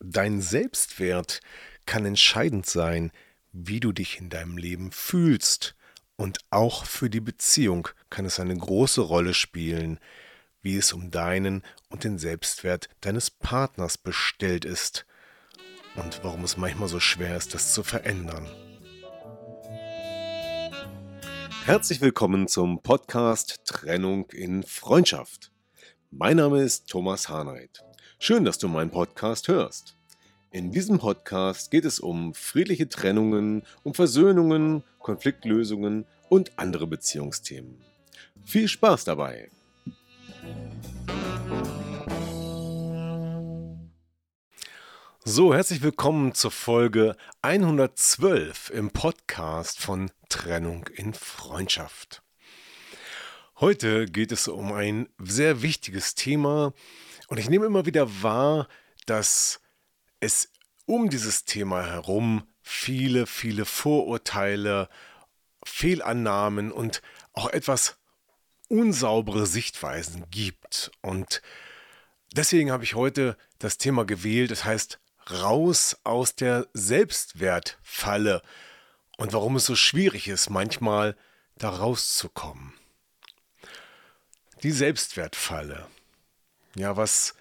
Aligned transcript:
Dein 0.00 0.40
Selbstwert 0.40 1.40
kann 1.84 2.06
entscheidend 2.06 2.66
sein, 2.66 3.10
wie 3.52 3.80
du 3.80 3.90
dich 3.90 4.20
in 4.20 4.30
deinem 4.30 4.56
Leben 4.56 4.92
fühlst. 4.92 5.74
Und 6.16 6.38
auch 6.50 6.84
für 6.84 7.10
die 7.10 7.20
Beziehung 7.20 7.88
kann 8.08 8.24
es 8.24 8.38
eine 8.38 8.56
große 8.56 9.00
Rolle 9.00 9.34
spielen, 9.34 9.98
wie 10.62 10.76
es 10.76 10.92
um 10.92 11.10
deinen 11.10 11.62
und 11.88 12.04
den 12.04 12.18
Selbstwert 12.18 12.88
deines 13.00 13.30
Partners 13.30 13.98
bestellt 13.98 14.64
ist 14.64 15.04
und 15.96 16.20
warum 16.22 16.44
es 16.44 16.56
manchmal 16.56 16.88
so 16.88 17.00
schwer 17.00 17.36
ist, 17.36 17.54
das 17.54 17.72
zu 17.72 17.82
verändern. 17.82 18.46
Herzlich 21.64 22.00
willkommen 22.00 22.48
zum 22.48 22.82
Podcast 22.82 23.64
Trennung 23.64 24.30
in 24.30 24.62
Freundschaft. 24.62 25.50
Mein 26.10 26.36
Name 26.36 26.62
ist 26.62 26.88
Thomas 26.88 27.28
Harnight. 27.28 27.84
Schön, 28.20 28.44
dass 28.44 28.58
du 28.58 28.66
meinen 28.66 28.90
Podcast 28.90 29.46
hörst. 29.46 29.96
In 30.50 30.72
diesem 30.72 30.98
Podcast 30.98 31.70
geht 31.70 31.84
es 31.84 32.00
um 32.00 32.34
friedliche 32.34 32.88
Trennungen, 32.88 33.62
um 33.84 33.94
Versöhnungen, 33.94 34.82
Konfliktlösungen 34.98 36.04
und 36.28 36.50
andere 36.56 36.88
Beziehungsthemen. 36.88 37.80
Viel 38.44 38.66
Spaß 38.66 39.04
dabei! 39.04 39.52
So, 45.24 45.54
herzlich 45.54 45.80
willkommen 45.82 46.34
zur 46.34 46.50
Folge 46.50 47.16
112 47.42 48.70
im 48.70 48.90
Podcast 48.90 49.78
von 49.78 50.10
Trennung 50.28 50.88
in 50.96 51.14
Freundschaft. 51.14 52.24
Heute 53.60 54.06
geht 54.06 54.32
es 54.32 54.48
um 54.48 54.72
ein 54.72 55.08
sehr 55.18 55.62
wichtiges 55.62 56.16
Thema 56.16 56.72
und 57.28 57.38
ich 57.38 57.48
nehme 57.48 57.66
immer 57.66 57.86
wieder 57.86 58.22
wahr, 58.22 58.68
dass 59.06 59.60
es 60.20 60.50
um 60.86 61.10
dieses 61.10 61.44
Thema 61.44 61.86
herum 61.86 62.46
viele, 62.62 63.26
viele 63.26 63.64
Vorurteile, 63.64 64.88
Fehlannahmen 65.64 66.72
und 66.72 67.02
auch 67.34 67.50
etwas 67.50 67.98
unsaubere 68.68 69.46
Sichtweisen 69.46 70.24
gibt. 70.30 70.90
Und 71.02 71.42
deswegen 72.32 72.70
habe 72.70 72.84
ich 72.84 72.94
heute 72.94 73.36
das 73.58 73.78
Thema 73.78 74.04
gewählt, 74.04 74.50
das 74.50 74.64
heißt 74.64 74.98
raus 75.30 75.96
aus 76.04 76.34
der 76.34 76.66
Selbstwertfalle 76.72 78.42
und 79.18 79.32
warum 79.32 79.56
es 79.56 79.66
so 79.66 79.76
schwierig 79.76 80.28
ist, 80.28 80.48
manchmal 80.48 81.16
da 81.56 81.70
rauszukommen. 81.70 82.72
Die 84.62 84.70
Selbstwertfalle. 84.70 85.86
Ja, 86.74 86.96
was 86.96 87.34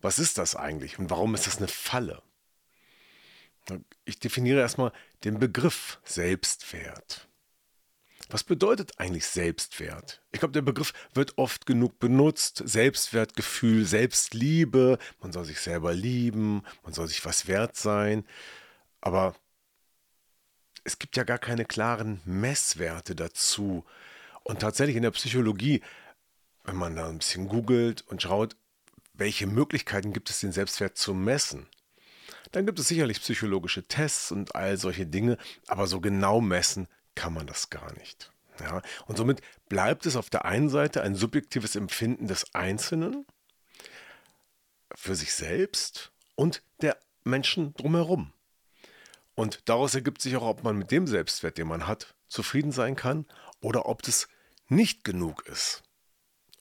was 0.00 0.18
ist 0.18 0.38
das 0.38 0.56
eigentlich 0.56 0.98
und 0.98 1.10
warum 1.10 1.34
ist 1.34 1.46
das 1.46 1.58
eine 1.58 1.68
Falle? 1.68 2.22
Ich 4.04 4.18
definiere 4.18 4.60
erstmal 4.60 4.92
den 5.24 5.38
Begriff 5.38 6.00
Selbstwert. 6.04 7.28
Was 8.30 8.44
bedeutet 8.44 8.98
eigentlich 8.98 9.26
Selbstwert? 9.26 10.22
Ich 10.32 10.40
glaube, 10.40 10.52
der 10.52 10.62
Begriff 10.62 10.92
wird 11.14 11.36
oft 11.36 11.66
genug 11.66 11.98
benutzt. 11.98 12.62
Selbstwertgefühl, 12.64 13.84
Selbstliebe, 13.84 14.98
man 15.20 15.32
soll 15.32 15.44
sich 15.44 15.60
selber 15.60 15.92
lieben, 15.92 16.62
man 16.82 16.92
soll 16.92 17.08
sich 17.08 17.24
was 17.24 17.48
wert 17.48 17.76
sein. 17.76 18.24
Aber 19.00 19.34
es 20.84 20.98
gibt 20.98 21.16
ja 21.16 21.24
gar 21.24 21.38
keine 21.38 21.64
klaren 21.64 22.20
Messwerte 22.24 23.14
dazu. 23.14 23.84
Und 24.42 24.60
tatsächlich 24.60 24.96
in 24.96 25.02
der 25.02 25.10
Psychologie, 25.10 25.82
wenn 26.64 26.76
man 26.76 26.96
da 26.96 27.08
ein 27.08 27.18
bisschen 27.18 27.48
googelt 27.48 28.02
und 28.08 28.22
schaut, 28.22 28.56
welche 29.20 29.46
Möglichkeiten 29.46 30.12
gibt 30.12 30.30
es, 30.30 30.40
den 30.40 30.50
Selbstwert 30.50 30.96
zu 30.96 31.14
messen? 31.14 31.68
Dann 32.52 32.66
gibt 32.66 32.78
es 32.80 32.88
sicherlich 32.88 33.20
psychologische 33.20 33.86
Tests 33.86 34.32
und 34.32 34.54
all 34.56 34.76
solche 34.76 35.06
Dinge, 35.06 35.36
aber 35.68 35.86
so 35.86 36.00
genau 36.00 36.40
messen 36.40 36.88
kann 37.14 37.34
man 37.34 37.46
das 37.46 37.70
gar 37.70 37.92
nicht. 37.94 38.32
Ja, 38.58 38.82
und 39.06 39.16
somit 39.16 39.40
bleibt 39.68 40.06
es 40.06 40.16
auf 40.16 40.30
der 40.30 40.46
einen 40.46 40.68
Seite 40.68 41.02
ein 41.02 41.14
subjektives 41.14 41.76
Empfinden 41.76 42.26
des 42.26 42.54
Einzelnen 42.54 43.26
für 44.94 45.14
sich 45.14 45.34
selbst 45.34 46.12
und 46.34 46.62
der 46.80 46.98
Menschen 47.22 47.74
drumherum. 47.74 48.32
Und 49.34 49.68
daraus 49.68 49.94
ergibt 49.94 50.20
sich 50.20 50.36
auch, 50.36 50.46
ob 50.46 50.64
man 50.64 50.76
mit 50.76 50.90
dem 50.90 51.06
Selbstwert, 51.06 51.58
den 51.58 51.68
man 51.68 51.86
hat, 51.86 52.14
zufrieden 52.28 52.72
sein 52.72 52.96
kann 52.96 53.26
oder 53.60 53.86
ob 53.86 54.02
das 54.02 54.28
nicht 54.68 55.04
genug 55.04 55.46
ist. 55.46 55.82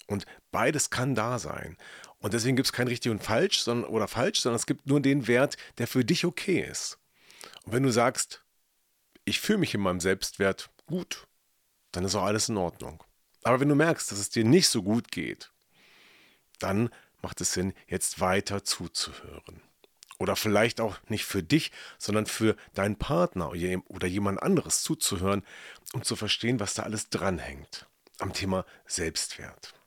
Und 0.08 0.25
beides 0.52 0.90
kann 0.90 1.16
da 1.16 1.38
sein. 1.38 1.78
Und 2.19 2.34
deswegen 2.34 2.56
gibt 2.56 2.68
es 2.68 2.74
kein 2.74 2.88
richtig 2.88 3.12
und 3.12 3.24
falsch 3.24 3.62
sondern, 3.62 3.90
oder 3.90 4.07
falsch, 4.07 4.41
sondern 4.41 4.57
es 4.57 4.66
gibt 4.66 4.88
nur 4.88 5.00
den 5.00 5.28
Wert, 5.28 5.57
der 5.78 5.88
für 5.88 6.03
dich 6.03 6.25
okay 6.25 6.62
ist. 6.62 6.97
Und 7.63 7.74
wenn 7.74 7.84
du 7.84 7.91
sagst, 7.91 8.44
ich 9.25 9.40
fühle 9.40 9.59
mich 9.59 9.74
in 9.74 9.81
meinem 9.81 10.00
Selbstwert 10.00 10.69
gut, 10.85 11.28
dann 11.91 12.03
ist 12.03 12.16
auch 12.16 12.24
alles 12.24 12.50
in 12.50 12.57
Ordnung. 12.57 13.03
Aber 13.44 13.59
wenn 13.59 13.69
du 13.69 13.75
merkst, 13.75 14.12
dass 14.12 14.19
es 14.19 14.30
dir 14.30 14.44
nicht 14.44 14.68
so 14.68 14.84
gut 14.84 15.12
geht, 15.12 15.52
dann 16.59 16.90
macht 17.22 17.41
es 17.41 17.53
Sinn, 17.53 17.74
jetzt 17.88 18.19
weiter 18.19 18.63
zuzuhören. 18.63 19.62
Oder 20.18 20.36
vielleicht 20.36 20.81
auch 20.81 20.97
nicht 21.07 21.24
für 21.24 21.41
dich, 21.41 21.72
sondern 21.97 22.25
für 22.25 22.57
deinen 22.74 22.97
Partner 22.97 23.51
oder 23.88 24.07
jemand 24.07 24.44
anderes 24.44 24.84
zuzuhören, 24.84 25.44
um 25.94 26.03
zu 26.03 26.18
verstehen, 26.18 26.59
was 26.59 26.74
da 26.74 26.84
alles 26.84 27.09
dranhängt 27.09 27.88
am 28.19 28.34
Thema 28.34 28.66
Selbstwert. 28.86 29.79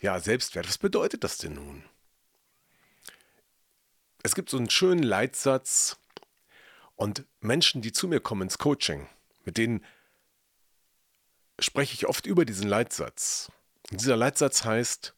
Ja, 0.00 0.18
Selbstwert, 0.18 0.66
was 0.66 0.78
bedeutet 0.78 1.24
das 1.24 1.36
denn 1.36 1.54
nun? 1.54 1.84
Es 4.22 4.34
gibt 4.34 4.48
so 4.48 4.56
einen 4.56 4.70
schönen 4.70 5.02
Leitsatz 5.02 5.98
und 6.96 7.26
Menschen, 7.40 7.82
die 7.82 7.92
zu 7.92 8.08
mir 8.08 8.20
kommen 8.20 8.42
ins 8.42 8.56
Coaching, 8.56 9.06
mit 9.44 9.58
denen 9.58 9.84
spreche 11.58 11.92
ich 11.92 12.06
oft 12.06 12.24
über 12.24 12.46
diesen 12.46 12.66
Leitsatz. 12.66 13.52
Und 13.90 14.00
dieser 14.00 14.16
Leitsatz 14.16 14.64
heißt, 14.64 15.14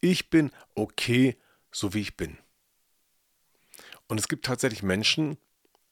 ich 0.00 0.30
bin 0.30 0.52
okay, 0.74 1.38
so 1.70 1.92
wie 1.92 2.00
ich 2.00 2.16
bin. 2.16 2.38
Und 4.06 4.18
es 4.18 4.28
gibt 4.28 4.46
tatsächlich 4.46 4.82
Menschen, 4.82 5.36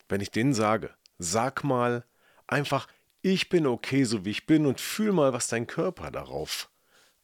wenn 0.08 0.22
ich 0.22 0.30
denen 0.30 0.54
sage, 0.54 0.94
sag 1.18 1.64
mal 1.64 2.06
einfach, 2.46 2.88
ich 3.20 3.50
bin 3.50 3.66
okay, 3.66 4.04
so 4.04 4.24
wie 4.24 4.30
ich 4.30 4.46
bin 4.46 4.64
und 4.64 4.80
fühl 4.80 5.12
mal, 5.12 5.34
was 5.34 5.48
dein 5.48 5.66
Körper 5.66 6.10
darauf 6.10 6.70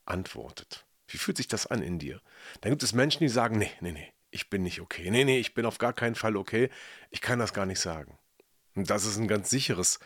antwortet. 0.05 0.87
Wie 1.09 1.19
fühlt 1.19 1.37
sich 1.37 1.49
das 1.49 1.67
an 1.67 1.83
in 1.83 1.99
dir? 1.99 2.21
Dann 2.61 2.73
gibt 2.73 2.83
es 2.83 2.93
Menschen, 2.93 3.21
die 3.21 3.29
sagen, 3.29 3.59
nee, 3.59 3.71
nee, 3.81 3.93
nee, 3.93 4.13
ich 4.31 4.49
bin 4.49 4.63
nicht 4.63 4.81
okay. 4.81 5.11
Nee, 5.11 5.25
nee, 5.25 5.39
ich 5.39 5.55
bin 5.55 5.67
auf 5.67 5.79
gar 5.79 5.93
keinen 5.93 6.15
Fall 6.15 6.37
okay. 6.37 6.71
Ich 7.11 7.21
kann 7.21 7.39
das 7.39 7.53
gar 7.53 7.67
nicht 7.67 7.81
sagen. 7.81 8.19
Und 8.75 8.89
das 8.89 9.05
ist 9.05 9.19
ein 9.19 9.29
ganz 9.29 9.51
sicheres 9.51 9.99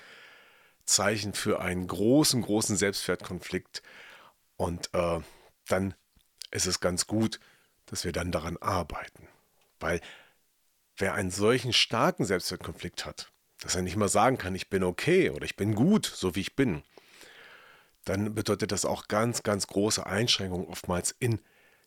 Zeichen 0.85 1.33
für 1.33 1.61
einen 1.61 1.87
großen, 1.87 2.43
großen 2.43 2.77
Selbstwertkonflikt. 2.77 3.83
Und 4.57 4.93
äh, 4.95 5.21
dann 5.69 5.95
ist 6.51 6.67
es 6.67 6.81
ganz 6.81 7.07
gut, 7.07 7.39
dass 7.87 8.05
wir 8.05 8.13
dann 8.13 8.33
daran 8.33 8.57
arbeiten. 8.57 9.29
Weil 9.79 10.01
wer 10.97 11.15
einen 11.15 11.31
solchen 11.31 11.73
starken 11.73 12.25
Selbstwertkonflikt 12.25 13.05
hat, 13.05 13.31
dass 13.61 13.75
er 13.75 13.83
nicht 13.83 13.97
mal 13.97 14.09
sagen 14.09 14.39
kann, 14.39 14.55
ich 14.55 14.69
bin 14.69 14.83
okay 14.83 15.31
oder 15.31 15.45
ich 15.45 15.57
bin 15.57 15.75
gut, 15.75 16.07
so 16.07 16.35
wie 16.35 16.41
ich 16.41 16.57
bin, 16.57 16.83
dann 18.07 18.35
bedeutet 18.35 18.73
das 18.73 18.85
auch 18.85 19.09
ganz, 19.09 19.43
ganz 19.43 19.67
große 19.67 20.07
Einschränkungen 20.07 20.69
oftmals 20.69 21.15
in 21.19 21.41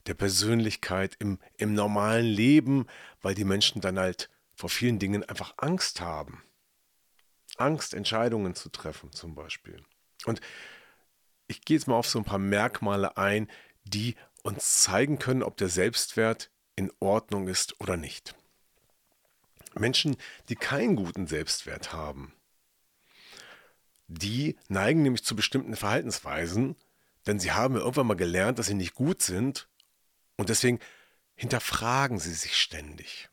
der 0.06 0.13
Persönlichkeit, 0.13 1.16
im, 1.19 1.39
im 1.57 1.74
normalen 1.74 2.25
Leben, 2.25 2.88
weil 3.21 3.36
die 3.36 3.45
Menschen 3.45 3.81
dann 3.81 3.98
halt 3.98 4.30
vor 4.54 4.69
vielen 4.69 5.00
Dingen 5.00 5.24
einfach 5.24 5.54
Angst 5.57 6.01
haben. 6.01 6.44
Angst, 7.57 7.94
Entscheidungen 7.94 8.54
zu 8.54 8.69
treffen 8.69 9.13
zum 9.13 9.33
Beispiel. 9.33 9.81
Und 10.25 10.42
ich 11.48 11.62
gehe 11.62 11.77
jetzt 11.77 11.88
mal 11.88 11.95
auf 11.95 12.07
so 12.07 12.19
ein 12.19 12.25
paar 12.25 12.38
Merkmale 12.38 13.15
ein, 13.18 13.50
die 13.86 14.15
uns 14.44 14.81
zeigen 14.81 15.19
können, 15.19 15.42
ob 15.42 15.56
der 15.56 15.69
Selbstwert 15.69 16.51
in 16.75 16.92
Ordnung 17.00 17.48
ist 17.48 17.80
oder 17.80 17.95
nicht. 17.95 18.36
Menschen, 19.74 20.18
die 20.50 20.56
keinen 20.56 20.98
guten 20.98 21.27
Selbstwert 21.27 21.94
haben, 21.94 22.33
die 24.10 24.58
neigen 24.68 25.04
nämlich 25.04 25.24
zu 25.24 25.36
bestimmten 25.36 25.76
Verhaltensweisen, 25.76 26.76
denn 27.28 27.40
sie 27.40 27.52
haben 27.52 27.76
irgendwann 27.76 28.08
mal 28.08 28.16
gelernt, 28.16 28.60
dass 28.60 28.68
sie 28.68 28.74
nicht 28.74 28.96
gut 28.96 29.22
sind 29.22 29.70
Und 30.38 30.50
deswegen 30.50 30.80
hinterfragen 31.36 32.18
Sie 32.18 32.34
sich 32.34 32.58
ständig. 32.58 33.30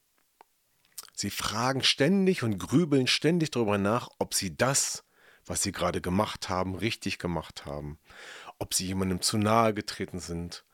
Sie 1.15 1.31
fragen 1.31 1.85
ständig 1.85 2.43
und 2.43 2.59
grübeln 2.59 3.07
ständig 3.07 3.53
darüber 3.53 3.79
nach, 3.79 4.09
ob 4.19 4.35
Sie 4.35 4.57
das, 4.57 5.05
was 5.47 5.63
Sie 5.63 5.73
gerade 5.73 6.01
gemacht 6.01 6.49
haben, 6.49 6.75
richtig 6.75 7.19
gemacht 7.19 7.65
haben, 7.65 7.99
ob 8.59 8.75
Sie 8.75 8.87
jemandem 8.87 9.23
zu 9.23 9.39
nahe 9.39 9.73
getreten 9.73 10.19
sind, 10.19 10.65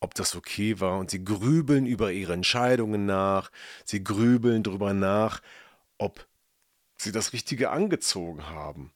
ob 0.00 0.14
das 0.14 0.34
okay 0.34 0.80
war. 0.80 0.98
Und 0.98 1.10
Sie 1.10 1.24
grübeln 1.24 1.86
über 1.86 2.12
Ihre 2.12 2.32
Entscheidungen 2.32 3.06
nach, 3.06 3.52
Sie 3.84 4.02
grübeln 4.02 4.64
darüber 4.64 4.92
nach, 4.92 5.40
ob 5.98 6.26
Sie 6.98 7.12
das 7.12 7.32
Richtige 7.32 7.70
angezogen 7.70 8.48
haben 8.48 8.92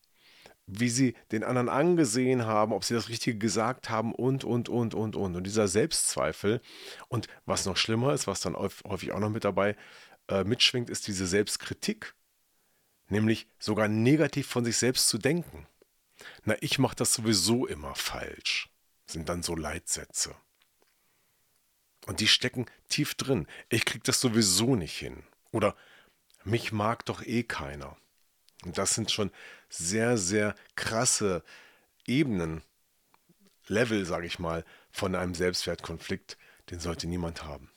wie 0.66 0.88
sie 0.88 1.14
den 1.31 1.44
anderen 1.44 1.69
angesehen 1.69 2.46
haben, 2.46 2.72
ob 2.72 2.84
sie 2.84 2.94
das 2.94 3.08
Richtige 3.08 3.38
gesagt 3.38 3.90
haben 3.90 4.14
und, 4.14 4.44
und, 4.44 4.69
und, 4.69 4.94
und, 4.94 5.16
und. 5.16 5.37
Und 5.37 5.44
dieser 5.44 5.69
Selbstzweifel 5.69 6.61
und 7.08 7.28
was 7.44 7.66
noch 7.66 7.76
schlimmer 7.76 8.14
ist, 8.14 8.26
was 8.26 8.40
dann 8.40 8.56
häufig 8.56 9.12
auch 9.12 9.20
noch 9.20 9.31
mit 9.31 9.44
dabei 9.44 9.76
äh, 10.28 10.44
mitschwingt, 10.44 10.88
ist 10.88 11.06
diese 11.06 11.26
Selbstkritik, 11.26 12.14
nämlich 13.08 13.46
sogar 13.58 13.88
negativ 13.88 14.46
von 14.46 14.64
sich 14.64 14.78
selbst 14.78 15.08
zu 15.08 15.19
denken. 15.19 15.66
Na, 16.44 16.56
ich 16.61 16.78
mache 16.78 16.96
das 16.96 17.12
sowieso 17.12 17.67
immer 17.67 17.94
falsch, 17.94 18.70
sind 19.06 19.28
dann 19.28 19.43
so 19.43 19.55
Leitsätze. 19.55 20.34
Und 22.06 22.20
die 22.20 22.28
stecken 22.28 22.67
tief 22.88 23.14
drin. 23.14 23.46
Ich 23.69 23.84
kriege 23.84 24.05
das 24.05 24.20
sowieso 24.20 24.76
nicht 24.76 24.99
hin. 24.99 25.25
Oder 25.52 25.75
mich 26.44 26.72
mag 26.72 27.05
doch 27.06 27.22
eh 27.22 27.43
keiner. 27.43 27.96
Und 28.64 28.78
das 28.78 28.94
sind 28.94 29.11
schon 29.11 29.31
sehr, 29.69 30.16
sehr 30.16 30.55
krasse 30.75 31.43
Ebenen, 32.06 32.62
Level, 33.66 34.05
sage 34.05 34.26
ich 34.26 34.38
mal, 34.38 34.64
von 34.90 35.14
einem 35.14 35.34
Selbstwertkonflikt. 35.34 36.37
Den 36.70 36.81
sollte 36.81 37.06
niemand 37.06 37.44
haben. 37.44 37.70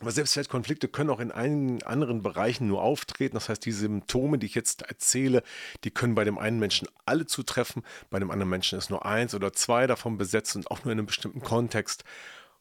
Aber 0.00 0.10
Selbstwertkonflikte 0.10 0.88
können 0.88 1.08
auch 1.08 1.20
in 1.20 1.32
einigen 1.32 1.82
anderen 1.82 2.22
Bereichen 2.22 2.68
nur 2.68 2.82
auftreten. 2.82 3.34
Das 3.34 3.48
heißt, 3.48 3.64
die 3.64 3.72
Symptome, 3.72 4.38
die 4.38 4.46
ich 4.46 4.54
jetzt 4.54 4.82
erzähle, 4.82 5.42
die 5.84 5.90
können 5.90 6.14
bei 6.14 6.24
dem 6.24 6.36
einen 6.36 6.58
Menschen 6.58 6.86
alle 7.06 7.24
zutreffen, 7.24 7.82
bei 8.10 8.18
dem 8.18 8.30
anderen 8.30 8.50
Menschen 8.50 8.78
ist 8.78 8.90
nur 8.90 9.06
eins 9.06 9.34
oder 9.34 9.54
zwei 9.54 9.86
davon 9.86 10.18
besetzt 10.18 10.54
und 10.54 10.70
auch 10.70 10.84
nur 10.84 10.92
in 10.92 10.98
einem 10.98 11.06
bestimmten 11.06 11.40
Kontext. 11.40 12.04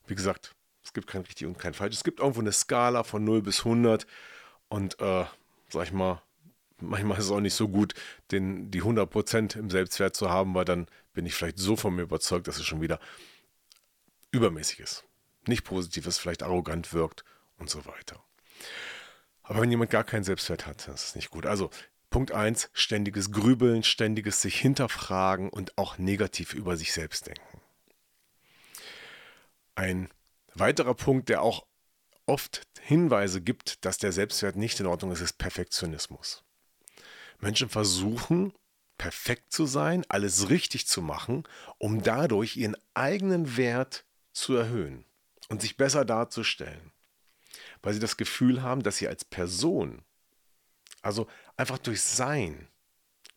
Wie 0.07 0.15
gesagt, 0.15 0.55
es 0.81 0.93
gibt 0.93 1.07
kein 1.07 1.23
richtig 1.23 1.45
und 1.47 1.59
kein 1.59 1.73
falsch. 1.73 1.95
Es 1.95 2.05
gibt 2.05 2.19
irgendwo 2.21 2.39
eine 2.39 2.53
Skala 2.53 3.03
von 3.03 3.23
0 3.25 3.41
bis 3.41 3.59
100 3.59 4.07
und, 4.69 4.99
äh, 5.01 5.25
sag 5.69 5.83
ich 5.83 5.91
mal, 5.91 6.21
manchmal 6.87 7.17
ist 7.17 7.25
es 7.25 7.31
auch 7.31 7.39
nicht 7.39 7.53
so 7.53 7.67
gut, 7.67 7.93
den, 8.31 8.71
die 8.71 8.81
100% 8.81 9.57
im 9.57 9.69
Selbstwert 9.69 10.15
zu 10.15 10.29
haben, 10.29 10.53
weil 10.53 10.65
dann 10.65 10.87
bin 11.13 11.25
ich 11.25 11.33
vielleicht 11.33 11.59
so 11.59 11.75
von 11.75 11.95
mir 11.95 12.03
überzeugt, 12.03 12.47
dass 12.47 12.57
es 12.57 12.65
schon 12.65 12.81
wieder 12.81 12.99
übermäßig 14.31 14.79
ist. 14.79 15.03
Nicht 15.47 15.63
positiv 15.63 16.07
ist, 16.07 16.17
vielleicht 16.17 16.43
arrogant 16.43 16.93
wirkt 16.93 17.23
und 17.57 17.69
so 17.69 17.85
weiter. 17.85 18.23
Aber 19.43 19.61
wenn 19.61 19.71
jemand 19.71 19.91
gar 19.91 20.03
keinen 20.03 20.23
Selbstwert 20.23 20.65
hat, 20.65 20.87
das 20.87 21.05
ist 21.05 21.15
nicht 21.15 21.29
gut. 21.29 21.45
Also 21.45 21.69
Punkt 22.09 22.31
1, 22.31 22.69
ständiges 22.71 23.31
Grübeln, 23.31 23.83
ständiges 23.83 24.41
sich 24.41 24.59
hinterfragen 24.59 25.49
und 25.49 25.77
auch 25.77 25.97
negativ 25.97 26.53
über 26.53 26.77
sich 26.77 26.93
selbst 26.93 27.27
denken. 27.27 27.61
Ein 29.75 30.09
weiterer 30.53 30.93
Punkt, 30.93 31.27
der 31.27 31.41
auch 31.41 31.65
oft 32.25 32.61
Hinweise 32.81 33.41
gibt, 33.41 33.83
dass 33.83 33.97
der 33.97 34.13
Selbstwert 34.13 34.55
nicht 34.55 34.79
in 34.79 34.85
Ordnung 34.85 35.11
ist, 35.11 35.19
ist 35.19 35.37
Perfektionismus. 35.37 36.44
Menschen 37.39 37.69
versuchen, 37.69 38.53
perfekt 38.97 39.51
zu 39.51 39.65
sein, 39.65 40.05
alles 40.09 40.49
richtig 40.49 40.87
zu 40.87 41.01
machen, 41.01 41.43
um 41.77 42.01
dadurch 42.01 42.55
ihren 42.57 42.77
eigenen 42.93 43.57
Wert 43.57 44.05
zu 44.31 44.55
erhöhen 44.55 45.05
und 45.49 45.61
sich 45.61 45.77
besser 45.77 46.05
darzustellen. 46.05 46.91
Weil 47.81 47.93
sie 47.93 47.99
das 47.99 48.17
Gefühl 48.17 48.61
haben, 48.61 48.83
dass 48.83 48.97
sie 48.97 49.07
als 49.07 49.25
Person, 49.25 50.03
also 51.01 51.27
einfach 51.57 51.77
durch 51.77 52.01
Sein, 52.01 52.67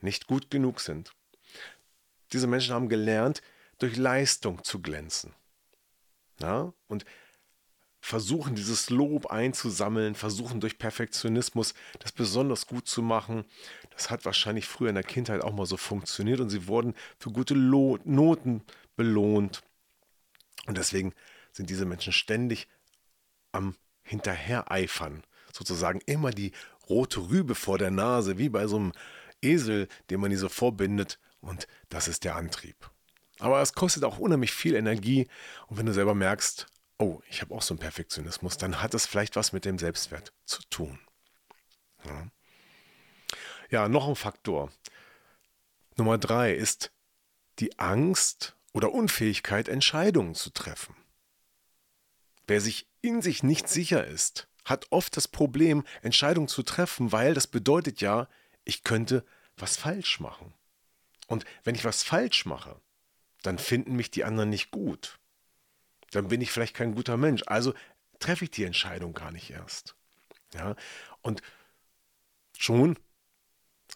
nicht 0.00 0.26
gut 0.26 0.50
genug 0.50 0.80
sind. 0.80 1.12
Diese 2.32 2.46
Menschen 2.46 2.74
haben 2.74 2.88
gelernt, 2.88 3.42
durch 3.78 3.96
Leistung 3.96 4.62
zu 4.64 4.80
glänzen. 4.80 5.34
Ja? 6.40 6.72
Und 6.86 7.04
versuchen, 8.08 8.54
dieses 8.54 8.88
Lob 8.88 9.26
einzusammeln, 9.26 10.14
versuchen 10.14 10.60
durch 10.60 10.78
Perfektionismus 10.78 11.74
das 11.98 12.10
besonders 12.10 12.66
gut 12.66 12.88
zu 12.88 13.02
machen. 13.02 13.44
Das 13.90 14.08
hat 14.08 14.24
wahrscheinlich 14.24 14.66
früher 14.66 14.88
in 14.88 14.94
der 14.94 15.04
Kindheit 15.04 15.42
auch 15.42 15.52
mal 15.52 15.66
so 15.66 15.76
funktioniert 15.76 16.40
und 16.40 16.48
sie 16.48 16.66
wurden 16.66 16.94
für 17.18 17.30
gute 17.30 17.52
Lo 17.52 17.98
Noten 18.04 18.62
belohnt. 18.96 19.62
Und 20.66 20.78
deswegen 20.78 21.12
sind 21.52 21.68
diese 21.68 21.84
Menschen 21.84 22.14
ständig 22.14 22.66
am 23.52 23.76
Hinterhereifern, 24.04 25.22
sozusagen 25.52 26.00
immer 26.06 26.30
die 26.30 26.52
rote 26.88 27.28
Rübe 27.28 27.54
vor 27.54 27.76
der 27.76 27.90
Nase, 27.90 28.38
wie 28.38 28.48
bei 28.48 28.66
so 28.66 28.76
einem 28.76 28.92
Esel, 29.42 29.86
den 30.08 30.20
man 30.20 30.30
die 30.30 30.36
so 30.36 30.48
vorbindet. 30.48 31.18
Und 31.42 31.68
das 31.90 32.08
ist 32.08 32.24
der 32.24 32.36
Antrieb. 32.36 32.90
Aber 33.38 33.60
es 33.60 33.74
kostet 33.74 34.04
auch 34.04 34.18
unheimlich 34.18 34.52
viel 34.52 34.74
Energie. 34.74 35.28
Und 35.66 35.76
wenn 35.76 35.86
du 35.86 35.92
selber 35.92 36.14
merkst, 36.14 36.66
oh, 36.98 37.20
ich 37.28 37.40
habe 37.40 37.54
auch 37.54 37.62
so 37.62 37.74
einen 37.74 37.80
Perfektionismus, 37.80 38.58
dann 38.58 38.82
hat 38.82 38.94
es 38.94 39.06
vielleicht 39.06 39.36
was 39.36 39.52
mit 39.52 39.64
dem 39.64 39.78
Selbstwert 39.78 40.32
zu 40.44 40.62
tun. 40.68 40.98
Ja, 42.04 42.30
ja 43.70 43.88
noch 43.88 44.08
ein 44.08 44.16
Faktor. 44.16 44.72
Nummer 45.96 46.18
drei 46.18 46.52
ist 46.52 46.92
die 47.60 47.78
Angst 47.78 48.56
oder 48.72 48.92
Unfähigkeit, 48.92 49.68
Entscheidungen 49.68 50.34
zu 50.34 50.50
treffen. 50.50 50.94
Wer 52.46 52.60
sich 52.60 52.88
in 53.00 53.22
sich 53.22 53.42
nicht 53.42 53.68
sicher 53.68 54.06
ist, 54.06 54.48
hat 54.64 54.86
oft 54.90 55.16
das 55.16 55.28
Problem, 55.28 55.84
Entscheidungen 56.02 56.48
zu 56.48 56.62
treffen, 56.62 57.12
weil 57.12 57.34
das 57.34 57.46
bedeutet 57.46 58.00
ja, 58.00 58.28
ich 58.64 58.84
könnte 58.84 59.24
was 59.56 59.76
falsch 59.76 60.20
machen. 60.20 60.52
Und 61.26 61.44
wenn 61.64 61.74
ich 61.74 61.84
was 61.84 62.02
falsch 62.02 62.46
mache, 62.46 62.80
dann 63.42 63.58
finden 63.58 63.96
mich 63.96 64.10
die 64.10 64.24
anderen 64.24 64.50
nicht 64.50 64.70
gut 64.70 65.18
dann 66.10 66.28
bin 66.28 66.40
ich 66.40 66.50
vielleicht 66.50 66.74
kein 66.74 66.94
guter 66.94 67.16
Mensch. 67.16 67.42
Also 67.46 67.74
treffe 68.18 68.44
ich 68.44 68.50
die 68.50 68.64
Entscheidung 68.64 69.12
gar 69.12 69.30
nicht 69.30 69.50
erst. 69.50 69.94
Ja, 70.54 70.74
und 71.22 71.42
schon 72.56 72.98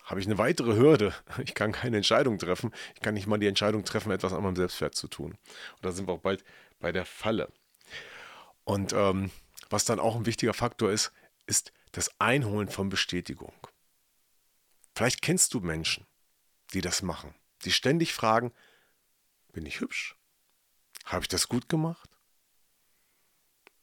habe 0.04 0.20
ich 0.20 0.26
eine 0.26 0.38
weitere 0.38 0.76
Hürde. 0.76 1.14
Ich 1.44 1.54
kann 1.54 1.72
keine 1.72 1.96
Entscheidung 1.96 2.38
treffen. 2.38 2.72
Ich 2.94 3.00
kann 3.00 3.14
nicht 3.14 3.26
mal 3.26 3.38
die 3.38 3.46
Entscheidung 3.46 3.84
treffen, 3.84 4.12
etwas 4.12 4.32
an 4.32 4.42
meinem 4.42 4.56
Selbstwert 4.56 4.94
zu 4.94 5.08
tun. 5.08 5.32
Und 5.32 5.84
da 5.84 5.92
sind 5.92 6.06
wir 6.06 6.14
auch 6.14 6.20
bald 6.20 6.44
bei 6.80 6.92
der 6.92 7.06
Falle. 7.06 7.50
Und 8.64 8.92
ähm, 8.92 9.30
was 9.70 9.84
dann 9.84 10.00
auch 10.00 10.16
ein 10.16 10.26
wichtiger 10.26 10.54
Faktor 10.54 10.90
ist, 10.90 11.12
ist 11.46 11.72
das 11.92 12.20
Einholen 12.20 12.68
von 12.68 12.88
Bestätigung. 12.88 13.54
Vielleicht 14.94 15.22
kennst 15.22 15.54
du 15.54 15.60
Menschen, 15.60 16.06
die 16.72 16.80
das 16.80 17.02
machen, 17.02 17.34
die 17.64 17.72
ständig 17.72 18.12
fragen, 18.12 18.52
bin 19.52 19.66
ich 19.66 19.80
hübsch? 19.80 20.16
Habe 21.04 21.22
ich 21.22 21.28
das 21.28 21.48
gut 21.48 21.68
gemacht? 21.68 22.10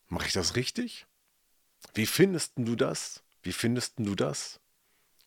Mache 0.07 0.27
ich 0.27 0.33
das 0.33 0.55
richtig? 0.55 1.05
Wie 1.93 2.05
findest 2.05 2.53
du 2.55 2.75
das? 2.75 3.23
Wie 3.41 3.53
findest 3.53 3.93
du 3.97 4.15
das? 4.15 4.59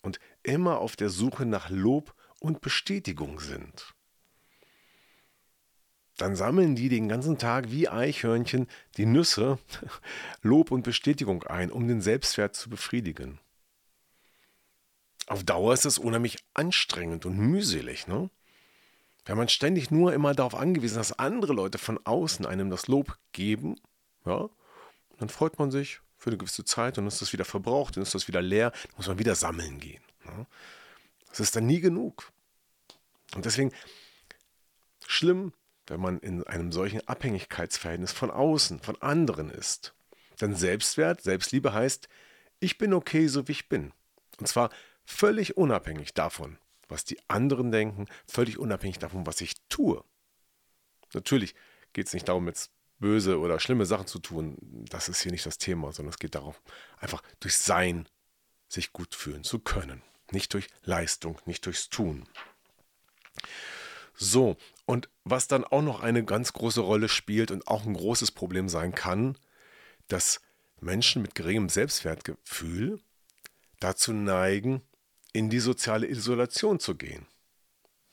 Und 0.02 0.18
immer 0.42 0.78
auf 0.78 0.96
der 0.96 1.10
Suche 1.10 1.46
nach 1.46 1.70
Lob 1.70 2.14
und 2.40 2.60
Bestätigung 2.60 3.40
sind. 3.40 3.94
Dann 6.16 6.36
sammeln 6.36 6.74
die 6.76 6.88
den 6.88 7.08
ganzen 7.08 7.38
Tag 7.38 7.70
wie 7.70 7.88
Eichhörnchen 7.88 8.68
die 8.96 9.06
Nüsse 9.06 9.58
Lob 10.42 10.70
und 10.70 10.82
Bestätigung 10.82 11.44
ein, 11.44 11.70
um 11.70 11.88
den 11.88 12.02
Selbstwert 12.02 12.54
zu 12.54 12.68
befriedigen. 12.68 13.38
Auf 15.26 15.44
Dauer 15.44 15.72
ist 15.72 15.86
es 15.86 15.98
unheimlich 15.98 16.38
anstrengend 16.52 17.24
und 17.24 17.38
mühselig, 17.38 18.06
ne? 18.08 18.28
Wenn 19.24 19.36
man 19.36 19.48
ständig 19.48 19.90
nur 19.90 20.12
immer 20.12 20.34
darauf 20.34 20.54
angewiesen 20.54 21.00
ist, 21.00 21.10
dass 21.10 21.18
andere 21.18 21.52
Leute 21.52 21.78
von 21.78 21.98
außen 22.04 22.44
einem 22.44 22.70
das 22.70 22.88
Lob 22.88 23.16
geben, 23.32 23.76
ja, 24.24 24.48
dann 25.18 25.28
freut 25.28 25.58
man 25.58 25.70
sich 25.70 26.00
für 26.18 26.30
eine 26.30 26.38
gewisse 26.38 26.64
Zeit 26.64 26.98
und 26.98 27.06
ist 27.06 27.22
das 27.22 27.32
wieder 27.32 27.44
verbraucht, 27.44 27.96
dann 27.96 28.02
ist 28.02 28.14
das 28.14 28.28
wieder 28.28 28.42
leer, 28.42 28.70
dann 28.70 28.96
muss 28.96 29.08
man 29.08 29.18
wieder 29.18 29.34
sammeln 29.34 29.78
gehen. 29.78 30.02
Ja. 30.24 30.46
Das 31.28 31.40
ist 31.40 31.56
dann 31.56 31.66
nie 31.66 31.80
genug. 31.80 32.30
Und 33.34 33.44
deswegen 33.44 33.72
schlimm, 35.06 35.52
wenn 35.86 36.00
man 36.00 36.18
in 36.18 36.46
einem 36.46 36.72
solchen 36.72 37.06
Abhängigkeitsverhältnis 37.06 38.12
von 38.12 38.30
außen, 38.30 38.80
von 38.80 39.00
anderen 39.00 39.50
ist. 39.50 39.94
Denn 40.40 40.54
Selbstwert, 40.54 41.22
Selbstliebe 41.22 41.72
heißt, 41.72 42.08
ich 42.60 42.78
bin 42.78 42.94
okay, 42.94 43.26
so 43.26 43.48
wie 43.48 43.52
ich 43.52 43.68
bin. 43.68 43.92
Und 44.38 44.46
zwar 44.46 44.70
völlig 45.04 45.56
unabhängig 45.56 46.14
davon, 46.14 46.58
was 46.92 47.04
die 47.04 47.18
anderen 47.28 47.72
denken, 47.72 48.06
völlig 48.26 48.58
unabhängig 48.58 48.98
davon, 48.98 49.26
was 49.26 49.40
ich 49.40 49.54
tue. 49.68 50.04
Natürlich 51.12 51.54
geht 51.92 52.06
es 52.06 52.14
nicht 52.14 52.28
darum, 52.28 52.46
jetzt 52.46 52.70
böse 52.98 53.38
oder 53.38 53.58
schlimme 53.58 53.86
Sachen 53.86 54.06
zu 54.06 54.18
tun. 54.18 54.56
Das 54.88 55.08
ist 55.08 55.20
hier 55.20 55.32
nicht 55.32 55.44
das 55.44 55.58
Thema, 55.58 55.92
sondern 55.92 56.12
es 56.12 56.18
geht 56.18 56.34
darum, 56.34 56.54
einfach 56.98 57.22
durch 57.40 57.56
Sein 57.58 58.08
sich 58.68 58.92
gut 58.92 59.14
fühlen 59.14 59.44
zu 59.44 59.58
können. 59.58 60.02
Nicht 60.30 60.54
durch 60.54 60.68
Leistung, 60.84 61.38
nicht 61.44 61.66
durchs 61.66 61.90
Tun. 61.90 62.26
So, 64.14 64.56
Und 64.86 65.08
was 65.24 65.48
dann 65.48 65.64
auch 65.64 65.82
noch 65.82 66.00
eine 66.00 66.24
ganz 66.24 66.52
große 66.52 66.80
Rolle 66.80 67.08
spielt 67.08 67.50
und 67.50 67.66
auch 67.66 67.84
ein 67.84 67.94
großes 67.94 68.30
Problem 68.30 68.68
sein 68.68 68.94
kann, 68.94 69.36
dass 70.08 70.40
Menschen 70.80 71.22
mit 71.22 71.34
geringem 71.34 71.68
Selbstwertgefühl 71.68 73.00
dazu 73.80 74.12
neigen, 74.12 74.82
in 75.32 75.50
die 75.50 75.60
soziale 75.60 76.06
Isolation 76.06 76.78
zu 76.78 76.94
gehen. 76.94 77.26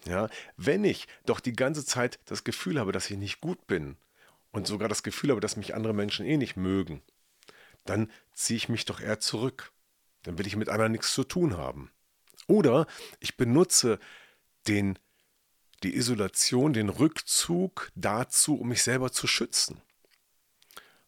Ja, 0.06 0.30
wenn 0.56 0.84
ich 0.86 1.08
doch 1.26 1.40
die 1.40 1.54
ganze 1.54 1.86
Zeit 1.86 2.20
das 2.26 2.44
Gefühl 2.44 2.80
habe, 2.80 2.92
dass 2.92 3.10
ich 3.10 3.18
nicht 3.18 3.42
gut 3.42 3.68
bin 3.68 3.98
und 4.52 4.66
sogar 4.66 4.88
das 4.88 5.04
Gefühl 5.04 5.32
habe, 5.32 5.42
dass 5.42 5.58
mich 5.58 5.76
andere 5.76 5.94
Menschen 5.94 6.26
eh 6.26 6.38
nicht 6.38 6.56
mögen, 6.56 7.02
dann 7.86 8.10
ziehe 8.34 8.58
ich 8.58 8.70
mich 8.70 8.86
doch 8.86 9.02
eher 9.02 9.20
zurück. 9.20 9.72
Dann 10.24 10.38
will 10.38 10.48
ich 10.48 10.56
mit 10.56 10.70
anderen 10.70 10.92
nichts 10.92 11.14
zu 11.14 11.24
tun 11.24 11.58
haben. 11.58 11.92
Oder 12.48 12.88
ich 13.20 13.36
benutze 13.38 14.00
den, 14.68 14.98
die 15.84 15.96
Isolation, 15.96 16.74
den 16.74 16.90
Rückzug 16.90 17.92
dazu, 17.96 18.60
um 18.60 18.70
mich 18.70 18.84
selber 18.84 19.12
zu 19.12 19.28
schützen. 19.28 19.82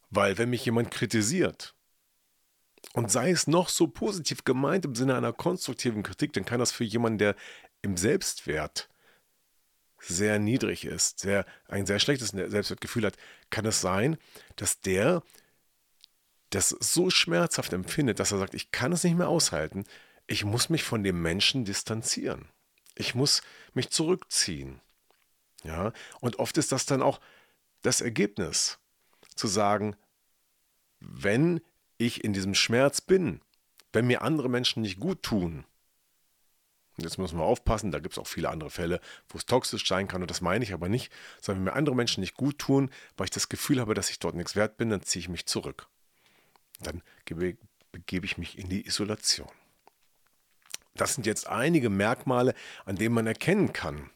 Weil 0.10 0.38
wenn 0.38 0.50
mich 0.50 0.66
jemand 0.66 0.92
kritisiert, 0.92 1.74
und 2.94 3.12
sei 3.12 3.32
es 3.32 3.48
noch 3.48 3.70
so 3.70 3.88
positiv 3.88 4.44
gemeint 4.44 4.86
im 4.86 4.96
Sinne 4.96 5.16
einer 5.16 5.34
konstruktiven 5.34 6.04
Kritik, 6.04 6.34
dann 6.34 6.46
kann 6.46 6.60
das 6.60 6.72
für 6.72 6.84
jemanden, 6.84 7.20
der 7.20 7.36
im 7.82 7.98
Selbstwert 7.98 8.90
sehr 10.00 10.40
niedrig 10.40 10.86
ist, 10.86 11.20
sehr, 11.20 11.46
ein 11.68 11.86
sehr 11.86 12.00
schlechtes 12.00 12.30
Selbstwertgefühl 12.30 13.06
hat, 13.06 13.18
kann 13.50 13.66
es 13.66 13.82
sein, 13.82 14.18
dass 14.56 14.82
der 14.82 15.24
das 16.50 16.70
so 16.70 17.10
schmerzhaft 17.10 17.72
empfindet, 17.72 18.20
dass 18.20 18.32
er 18.32 18.40
sagt, 18.40 18.56
ich 18.56 18.72
kann 18.72 18.92
es 18.92 19.04
nicht 19.04 19.18
mehr 19.18 19.30
aushalten, 19.30 19.86
ich 20.28 20.44
muss 20.44 20.70
mich 20.70 20.84
von 20.84 21.04
dem 21.04 21.22
Menschen 21.22 21.66
distanzieren. 21.66 22.50
Ich 22.96 23.16
muss 23.16 23.42
mich 23.74 23.90
zurückziehen. 23.90 24.82
Ja, 25.64 25.94
und 26.20 26.40
oft 26.40 26.58
ist 26.58 26.72
das 26.72 26.86
dann 26.86 27.02
auch 27.02 27.22
das 27.84 28.02
Ergebnis, 28.02 28.80
zu 29.36 29.48
sagen, 29.48 29.96
wenn 31.00 31.62
ich 32.06 32.24
in 32.24 32.34
diesem 32.34 32.56
Schmerz 32.56 33.02
bin, 33.02 33.42
wenn 33.94 34.08
mir 34.08 34.22
andere 34.22 34.50
Menschen 34.50 34.82
nicht 34.82 35.00
gut 35.00 35.24
tun, 35.24 35.66
jetzt 36.98 37.18
müssen 37.18 37.38
wir 37.38 37.44
aufpassen, 37.44 37.92
da 37.92 38.00
gibt 38.00 38.14
es 38.14 38.20
auch 38.20 38.28
viele 38.28 38.50
andere 38.50 38.70
Fälle, 38.70 39.00
wo 39.30 39.38
es 39.38 39.46
toxisch 39.46 39.88
sein 39.88 40.08
kann, 40.08 40.22
und 40.22 40.30
das 40.30 40.42
meine 40.42 40.64
ich 40.64 40.74
aber 40.74 40.90
nicht, 40.90 41.12
sondern 41.42 41.66
wenn 41.66 41.74
mir 41.74 41.78
andere 41.78 41.96
Menschen 41.96 42.22
nicht 42.22 42.36
gut 42.36 42.60
tun, 42.60 42.90
weil 43.18 43.26
ich 43.26 43.32
das 43.32 43.50
Gefühl 43.50 43.80
habe, 43.80 43.94
dass 43.94 44.10
ich 44.10 44.20
dort 44.20 44.36
nichts 44.36 44.56
wert 44.56 44.78
bin, 44.78 44.90
dann 44.90 45.02
ziehe 45.02 45.22
ich 45.22 45.30
mich 45.30 45.46
zurück. 45.46 45.88
Dann 46.80 47.02
begebe 47.22 48.26
ich 48.26 48.38
mich 48.38 48.58
in 48.58 48.70
die 48.70 48.86
Isolation. 48.86 49.50
Das 50.94 51.16
sind 51.16 51.26
jetzt 51.26 51.48
einige 51.48 51.90
Merkmale, 51.90 52.54
an 52.86 52.98
denen 52.98 53.16
man 53.16 53.28
erkennen 53.28 53.72
kann, 53.74 54.10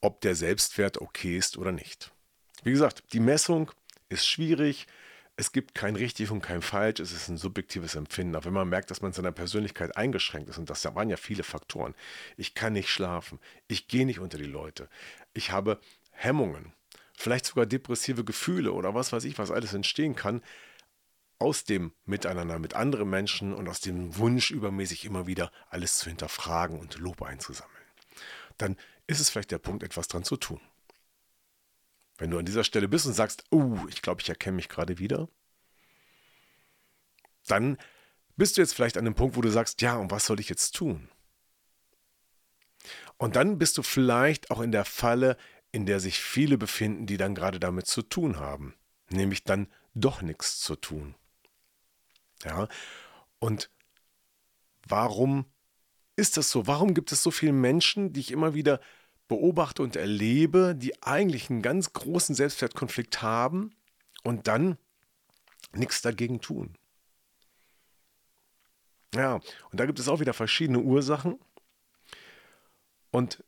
ob 0.00 0.20
der 0.20 0.34
Selbstwert 0.34 1.00
okay 1.00 1.36
ist 1.36 1.56
oder 1.56 1.72
nicht. 1.72 2.12
Wie 2.62 2.72
gesagt, 2.72 3.12
die 3.12 3.20
Messung 3.20 3.70
ist 4.08 4.26
schwierig. 4.26 4.86
Es 5.40 5.52
gibt 5.52 5.74
kein 5.74 5.96
richtig 5.96 6.30
und 6.30 6.42
kein 6.42 6.60
falsch, 6.60 7.00
es 7.00 7.12
ist 7.12 7.28
ein 7.28 7.38
subjektives 7.38 7.94
Empfinden. 7.94 8.36
Auch 8.36 8.44
wenn 8.44 8.52
man 8.52 8.68
merkt, 8.68 8.90
dass 8.90 9.00
man 9.00 9.08
in 9.08 9.14
seiner 9.14 9.32
Persönlichkeit 9.32 9.96
eingeschränkt 9.96 10.50
ist, 10.50 10.58
und 10.58 10.68
das 10.68 10.84
waren 10.84 11.08
ja 11.08 11.16
viele 11.16 11.44
Faktoren. 11.44 11.94
Ich 12.36 12.52
kann 12.52 12.74
nicht 12.74 12.90
schlafen, 12.90 13.38
ich 13.66 13.88
gehe 13.88 14.04
nicht 14.04 14.18
unter 14.18 14.36
die 14.36 14.44
Leute, 14.44 14.90
ich 15.32 15.50
habe 15.50 15.80
Hemmungen, 16.10 16.74
vielleicht 17.16 17.46
sogar 17.46 17.64
depressive 17.64 18.22
Gefühle 18.22 18.74
oder 18.74 18.94
was 18.94 19.14
weiß 19.14 19.24
ich, 19.24 19.38
was 19.38 19.50
alles 19.50 19.72
entstehen 19.72 20.14
kann, 20.14 20.42
aus 21.38 21.64
dem 21.64 21.94
Miteinander 22.04 22.58
mit 22.58 22.74
anderen 22.74 23.08
Menschen 23.08 23.54
und 23.54 23.66
aus 23.66 23.80
dem 23.80 24.18
Wunsch, 24.18 24.50
übermäßig 24.50 25.06
immer 25.06 25.26
wieder 25.26 25.50
alles 25.70 25.96
zu 25.96 26.10
hinterfragen 26.10 26.78
und 26.78 26.98
Lob 26.98 27.22
einzusammeln. 27.22 27.86
Dann 28.58 28.76
ist 29.06 29.20
es 29.20 29.30
vielleicht 29.30 29.52
der 29.52 29.58
Punkt, 29.58 29.84
etwas 29.84 30.06
dran 30.06 30.22
zu 30.22 30.36
tun. 30.36 30.60
Wenn 32.20 32.30
du 32.30 32.38
an 32.38 32.44
dieser 32.44 32.64
Stelle 32.64 32.86
bist 32.86 33.06
und 33.06 33.14
sagst, 33.14 33.44
oh, 33.50 33.78
ich 33.88 34.02
glaube, 34.02 34.20
ich 34.20 34.28
erkenne 34.28 34.56
mich 34.56 34.68
gerade 34.68 34.98
wieder, 34.98 35.26
dann 37.46 37.78
bist 38.36 38.56
du 38.56 38.60
jetzt 38.60 38.74
vielleicht 38.74 38.98
an 38.98 39.06
dem 39.06 39.14
Punkt, 39.14 39.36
wo 39.36 39.40
du 39.40 39.50
sagst, 39.50 39.80
ja, 39.80 39.96
und 39.96 40.10
was 40.10 40.26
soll 40.26 40.38
ich 40.38 40.50
jetzt 40.50 40.72
tun? 40.72 41.08
Und 43.16 43.36
dann 43.36 43.56
bist 43.58 43.78
du 43.78 43.82
vielleicht 43.82 44.50
auch 44.50 44.60
in 44.60 44.70
der 44.70 44.84
Falle, 44.84 45.38
in 45.72 45.86
der 45.86 45.98
sich 45.98 46.20
viele 46.20 46.58
befinden, 46.58 47.06
die 47.06 47.16
dann 47.16 47.34
gerade 47.34 47.58
damit 47.58 47.86
zu 47.86 48.02
tun 48.02 48.38
haben, 48.38 48.74
nämlich 49.08 49.44
dann 49.44 49.66
doch 49.94 50.20
nichts 50.20 50.60
zu 50.60 50.76
tun. 50.76 51.14
Ja, 52.44 52.68
und 53.38 53.70
warum 54.86 55.46
ist 56.16 56.36
das 56.36 56.50
so? 56.50 56.66
Warum 56.66 56.92
gibt 56.92 57.12
es 57.12 57.22
so 57.22 57.30
viele 57.30 57.52
Menschen, 57.52 58.12
die 58.12 58.20
ich 58.20 58.30
immer 58.30 58.52
wieder 58.52 58.78
beobachte 59.30 59.82
und 59.84 59.94
erlebe, 59.94 60.74
die 60.76 61.00
eigentlich 61.04 61.50
einen 61.50 61.62
ganz 61.62 61.92
großen 61.92 62.34
Selbstwertkonflikt 62.34 63.22
haben 63.22 63.70
und 64.24 64.48
dann 64.48 64.76
nichts 65.72 66.02
dagegen 66.02 66.40
tun? 66.40 66.76
Ja, 69.14 69.36
und 69.70 69.78
da 69.78 69.86
gibt 69.86 70.00
es 70.00 70.08
auch 70.08 70.18
wieder 70.18 70.34
verschiedene 70.34 70.80
Ursachen. 70.80 71.38
Und 73.12 73.44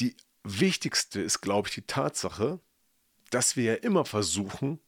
die 0.00 0.16
wichtigste 0.42 1.20
ist, 1.20 1.42
glaube 1.42 1.68
ich, 1.68 1.74
die 1.74 1.86
Tatsache, 1.86 2.58
dass 3.30 3.54
wir 3.54 3.64
ja 3.64 3.74
immer 3.74 4.04
versuchen, 4.04 4.80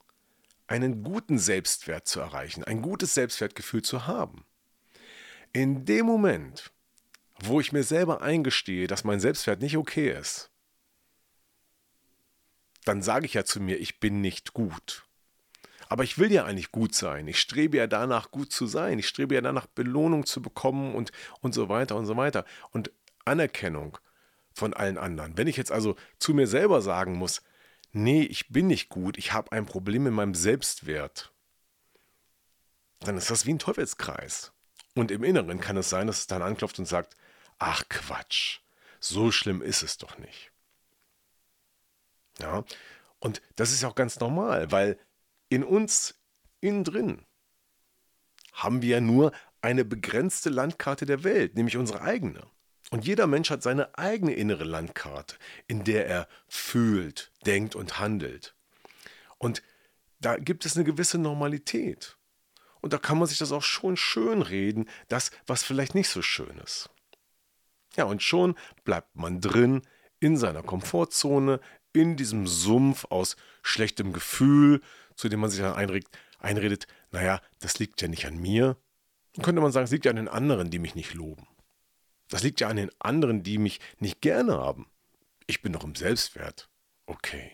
einen 0.66 1.04
guten 1.04 1.38
Selbstwert 1.38 2.08
zu 2.08 2.18
erreichen, 2.18 2.64
ein 2.64 2.82
gutes 2.82 3.14
Selbstwertgefühl 3.14 3.82
zu 3.82 4.08
haben. 4.08 4.44
In 5.52 5.84
dem 5.84 6.06
Moment, 6.06 6.72
wo 7.40 7.60
ich 7.60 7.72
mir 7.72 7.82
selber 7.82 8.22
eingestehe, 8.22 8.86
dass 8.86 9.04
mein 9.04 9.20
Selbstwert 9.20 9.60
nicht 9.60 9.76
okay 9.76 10.10
ist, 10.10 10.50
dann 12.84 13.02
sage 13.02 13.26
ich 13.26 13.34
ja 13.34 13.44
zu 13.44 13.60
mir, 13.60 13.80
ich 13.80 14.00
bin 14.00 14.20
nicht 14.20 14.54
gut. 14.54 15.04
Aber 15.88 16.04
ich 16.04 16.18
will 16.18 16.32
ja 16.32 16.44
eigentlich 16.44 16.72
gut 16.72 16.94
sein. 16.94 17.28
Ich 17.28 17.38
strebe 17.38 17.76
ja 17.76 17.86
danach, 17.86 18.30
gut 18.30 18.50
zu 18.50 18.66
sein. 18.66 18.98
Ich 18.98 19.06
strebe 19.06 19.34
ja 19.34 19.40
danach, 19.40 19.66
Belohnung 19.66 20.24
zu 20.24 20.40
bekommen 20.40 20.94
und, 20.94 21.12
und 21.40 21.54
so 21.54 21.68
weiter 21.68 21.96
und 21.96 22.06
so 22.06 22.16
weiter. 22.16 22.46
Und 22.70 22.90
Anerkennung 23.24 23.98
von 24.54 24.74
allen 24.74 24.98
anderen. 24.98 25.36
Wenn 25.36 25.48
ich 25.48 25.56
jetzt 25.56 25.72
also 25.72 25.96
zu 26.18 26.34
mir 26.34 26.46
selber 26.46 26.80
sagen 26.80 27.14
muss, 27.16 27.42
nee, 27.92 28.22
ich 28.22 28.48
bin 28.48 28.66
nicht 28.66 28.88
gut, 28.88 29.18
ich 29.18 29.32
habe 29.32 29.52
ein 29.52 29.66
Problem 29.66 30.06
in 30.06 30.14
meinem 30.14 30.34
Selbstwert, 30.34 31.32
dann 33.00 33.16
ist 33.16 33.30
das 33.30 33.46
wie 33.46 33.52
ein 33.52 33.58
Teufelskreis. 33.58 34.52
Und 34.94 35.10
im 35.10 35.24
Inneren 35.24 35.60
kann 35.60 35.76
es 35.76 35.88
sein, 35.88 36.06
dass 36.06 36.20
es 36.20 36.26
dann 36.26 36.42
anklopft 36.42 36.78
und 36.78 36.86
sagt, 36.86 37.16
ach 37.58 37.84
Quatsch, 37.88 38.60
so 39.00 39.30
schlimm 39.30 39.62
ist 39.62 39.82
es 39.82 39.98
doch 39.98 40.18
nicht. 40.18 40.52
Ja, 42.38 42.64
und 43.18 43.40
das 43.56 43.72
ist 43.72 43.82
ja 43.82 43.88
auch 43.88 43.94
ganz 43.94 44.18
normal, 44.20 44.70
weil 44.72 44.98
in 45.48 45.64
uns, 45.64 46.14
innen 46.60 46.84
drin, 46.84 47.26
haben 48.52 48.82
wir 48.82 48.88
ja 48.96 49.00
nur 49.00 49.32
eine 49.60 49.84
begrenzte 49.84 50.50
Landkarte 50.50 51.06
der 51.06 51.24
Welt, 51.24 51.54
nämlich 51.54 51.76
unsere 51.76 52.02
eigene. 52.02 52.46
Und 52.90 53.06
jeder 53.06 53.26
Mensch 53.26 53.48
hat 53.50 53.62
seine 53.62 53.96
eigene 53.96 54.34
innere 54.34 54.64
Landkarte, 54.64 55.36
in 55.66 55.84
der 55.84 56.06
er 56.06 56.28
fühlt, 56.48 57.32
denkt 57.46 57.74
und 57.74 57.98
handelt. 57.98 58.54
Und 59.38 59.62
da 60.20 60.36
gibt 60.36 60.66
es 60.66 60.76
eine 60.76 60.84
gewisse 60.84 61.18
Normalität. 61.18 62.18
Und 62.82 62.92
da 62.92 62.98
kann 62.98 63.18
man 63.18 63.28
sich 63.28 63.38
das 63.38 63.52
auch 63.52 63.62
schon 63.62 63.96
schön 63.96 64.42
reden, 64.42 64.88
das, 65.08 65.30
was 65.46 65.62
vielleicht 65.62 65.94
nicht 65.94 66.08
so 66.08 66.20
schön 66.20 66.58
ist. 66.58 66.90
Ja, 67.96 68.04
und 68.04 68.22
schon 68.22 68.56
bleibt 68.84 69.16
man 69.16 69.40
drin 69.40 69.82
in 70.20 70.36
seiner 70.36 70.62
Komfortzone, 70.62 71.60
in 71.92 72.16
diesem 72.16 72.46
Sumpf 72.46 73.06
aus 73.08 73.36
schlechtem 73.62 74.12
Gefühl, 74.12 74.80
zu 75.16 75.28
dem 75.28 75.40
man 75.40 75.50
sich 75.50 75.60
dann 75.60 75.74
einredet, 75.74 76.08
einredet 76.38 76.86
naja, 77.10 77.40
das 77.60 77.78
liegt 77.78 78.02
ja 78.02 78.08
nicht 78.08 78.26
an 78.26 78.38
mir. 78.38 78.76
Dann 79.34 79.44
könnte 79.44 79.62
man 79.62 79.72
sagen, 79.72 79.84
es 79.84 79.90
liegt 79.90 80.04
ja 80.04 80.10
an 80.10 80.16
den 80.16 80.28
anderen, 80.28 80.70
die 80.70 80.78
mich 80.78 80.94
nicht 80.94 81.14
loben. 81.14 81.46
Das 82.28 82.42
liegt 82.42 82.60
ja 82.60 82.68
an 82.68 82.76
den 82.76 82.90
anderen, 82.98 83.42
die 83.42 83.58
mich 83.58 83.80
nicht 83.98 84.20
gerne 84.20 84.54
haben. 84.54 84.90
Ich 85.46 85.62
bin 85.62 85.72
doch 85.72 85.84
im 85.84 85.94
Selbstwert. 85.94 86.68
Okay. 87.06 87.52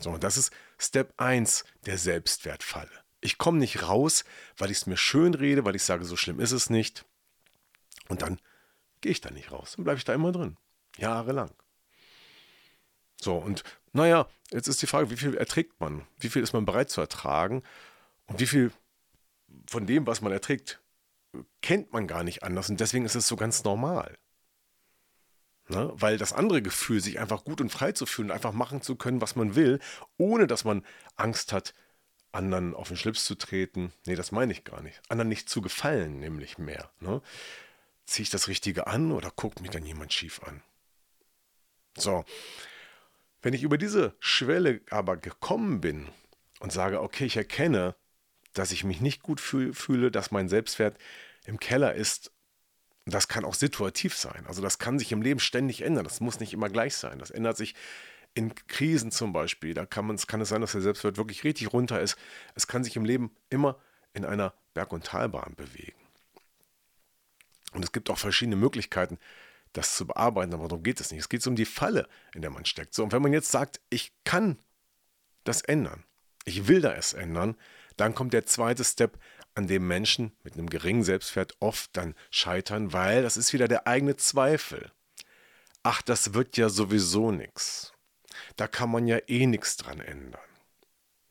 So, 0.00 0.10
und 0.10 0.24
das 0.24 0.36
ist 0.36 0.52
Step 0.78 1.12
1 1.18 1.64
der 1.84 1.98
Selbstwertfalle. 1.98 3.05
Ich 3.20 3.38
komme 3.38 3.58
nicht 3.58 3.82
raus, 3.82 4.24
weil 4.56 4.70
ich 4.70 4.78
es 4.78 4.86
mir 4.86 4.96
schön 4.96 5.34
rede, 5.34 5.64
weil 5.64 5.76
ich 5.76 5.84
sage, 5.84 6.04
so 6.04 6.16
schlimm 6.16 6.40
ist 6.40 6.52
es 6.52 6.70
nicht. 6.70 7.04
Und 8.08 8.22
dann 8.22 8.40
gehe 9.00 9.12
ich 9.12 9.20
da 9.20 9.30
nicht 9.30 9.52
raus. 9.52 9.74
Dann 9.76 9.84
bleibe 9.84 9.98
ich 9.98 10.04
da 10.04 10.14
immer 10.14 10.32
drin. 10.32 10.56
Jahrelang. 10.96 11.50
So, 13.20 13.36
und 13.36 13.64
naja, 13.92 14.28
jetzt 14.50 14.68
ist 14.68 14.82
die 14.82 14.86
Frage, 14.86 15.10
wie 15.10 15.16
viel 15.16 15.34
erträgt 15.34 15.80
man? 15.80 16.06
Wie 16.18 16.28
viel 16.28 16.42
ist 16.42 16.52
man 16.52 16.66
bereit 16.66 16.90
zu 16.90 17.00
ertragen? 17.00 17.62
Und 18.26 18.40
wie 18.40 18.46
viel 18.46 18.72
von 19.68 19.86
dem, 19.86 20.06
was 20.06 20.20
man 20.20 20.32
erträgt, 20.32 20.80
kennt 21.62 21.92
man 21.92 22.06
gar 22.06 22.24
nicht 22.24 22.42
anders 22.42 22.70
und 22.70 22.80
deswegen 22.80 23.04
ist 23.04 23.14
es 23.14 23.26
so 23.26 23.36
ganz 23.36 23.64
normal. 23.64 24.16
Ne? 25.68 25.90
Weil 25.94 26.18
das 26.18 26.32
andere 26.32 26.62
Gefühl, 26.62 27.00
sich 27.00 27.18
einfach 27.18 27.44
gut 27.44 27.60
und 27.60 27.70
frei 27.70 27.92
zu 27.92 28.06
fühlen, 28.06 28.30
einfach 28.30 28.52
machen 28.52 28.82
zu 28.82 28.96
können, 28.96 29.20
was 29.20 29.36
man 29.36 29.54
will, 29.54 29.80
ohne 30.16 30.46
dass 30.46 30.64
man 30.64 30.84
Angst 31.16 31.52
hat, 31.52 31.74
anderen 32.36 32.74
auf 32.74 32.88
den 32.88 32.96
Schlips 32.96 33.24
zu 33.24 33.34
treten. 33.34 33.92
Nee, 34.06 34.14
das 34.14 34.32
meine 34.32 34.52
ich 34.52 34.64
gar 34.64 34.82
nicht. 34.82 35.00
Anderen 35.08 35.28
nicht 35.28 35.48
zu 35.48 35.60
gefallen, 35.60 36.20
nämlich 36.20 36.58
mehr. 36.58 36.90
Ne? 37.00 37.22
Ziehe 38.04 38.24
ich 38.24 38.30
das 38.30 38.48
Richtige 38.48 38.86
an 38.86 39.10
oder 39.10 39.32
guckt 39.34 39.60
mich 39.60 39.70
dann 39.70 39.84
jemand 39.84 40.12
schief 40.12 40.42
an? 40.44 40.62
So, 41.96 42.24
wenn 43.42 43.54
ich 43.54 43.62
über 43.62 43.78
diese 43.78 44.14
Schwelle 44.20 44.80
aber 44.90 45.16
gekommen 45.16 45.80
bin 45.80 46.08
und 46.60 46.72
sage, 46.72 47.00
okay, 47.00 47.24
ich 47.24 47.36
erkenne, 47.36 47.94
dass 48.52 48.72
ich 48.72 48.84
mich 48.84 49.00
nicht 49.00 49.22
gut 49.22 49.40
fühle, 49.40 50.10
dass 50.10 50.30
mein 50.30 50.48
Selbstwert 50.48 50.98
im 51.44 51.58
Keller 51.58 51.94
ist, 51.94 52.32
das 53.04 53.28
kann 53.28 53.44
auch 53.44 53.54
situativ 53.54 54.16
sein. 54.16 54.44
Also 54.46 54.62
das 54.62 54.78
kann 54.78 54.98
sich 54.98 55.12
im 55.12 55.22
Leben 55.22 55.40
ständig 55.40 55.82
ändern. 55.82 56.04
Das 56.04 56.20
muss 56.20 56.40
nicht 56.40 56.52
immer 56.52 56.68
gleich 56.68 56.96
sein. 56.96 57.18
Das 57.18 57.30
ändert 57.30 57.56
sich 57.56 57.74
in 58.36 58.54
Krisen 58.68 59.10
zum 59.10 59.32
Beispiel. 59.32 59.72
Da 59.74 59.86
kann, 59.86 60.06
man, 60.06 60.16
kann 60.18 60.40
es 60.42 60.50
sein, 60.50 60.60
dass 60.60 60.72
der 60.72 60.82
Selbstwert 60.82 61.16
wirklich 61.16 61.42
richtig 61.42 61.72
runter 61.72 62.00
ist. 62.00 62.16
Es 62.54 62.66
kann 62.66 62.84
sich 62.84 62.94
im 62.94 63.04
Leben 63.04 63.34
immer 63.48 63.80
in 64.12 64.24
einer 64.24 64.52
Berg- 64.74 64.92
und 64.92 65.04
Talbahn 65.04 65.54
bewegen. 65.56 65.98
Und 67.72 67.82
es 67.82 67.92
gibt 67.92 68.10
auch 68.10 68.18
verschiedene 68.18 68.56
Möglichkeiten, 68.56 69.18
das 69.72 69.96
zu 69.96 70.06
bearbeiten, 70.06 70.54
aber 70.54 70.68
darum 70.68 70.82
geht 70.82 71.00
es 71.00 71.10
nicht. 71.10 71.20
Es 71.20 71.28
geht 71.28 71.46
um 71.46 71.56
die 71.56 71.64
Falle, 71.64 72.08
in 72.34 72.42
der 72.42 72.50
man 72.50 72.66
steckt. 72.66 72.94
So, 72.94 73.02
und 73.02 73.12
wenn 73.12 73.22
man 73.22 73.32
jetzt 73.32 73.50
sagt, 73.50 73.80
ich 73.90 74.12
kann 74.24 74.58
das 75.44 75.62
ändern, 75.62 76.04
ich 76.44 76.68
will 76.68 76.80
da 76.80 76.92
es 76.92 77.14
ändern, 77.14 77.56
dann 77.96 78.14
kommt 78.14 78.34
der 78.34 78.46
zweite 78.46 78.84
Step, 78.84 79.18
an 79.54 79.66
dem 79.66 79.86
Menschen 79.86 80.32
mit 80.42 80.54
einem 80.54 80.68
geringen 80.68 81.02
Selbstwert 81.02 81.56
oft 81.60 81.96
dann 81.96 82.14
scheitern, 82.30 82.92
weil 82.92 83.22
das 83.22 83.38
ist 83.38 83.54
wieder 83.54 83.68
der 83.68 83.86
eigene 83.86 84.16
Zweifel. 84.16 84.92
Ach, 85.82 86.02
das 86.02 86.34
wird 86.34 86.58
ja 86.58 86.68
sowieso 86.68 87.32
nichts. 87.32 87.95
Da 88.56 88.66
kann 88.66 88.90
man 88.90 89.06
ja 89.06 89.18
eh 89.26 89.46
nichts 89.46 89.76
dran 89.76 90.00
ändern. 90.00 90.40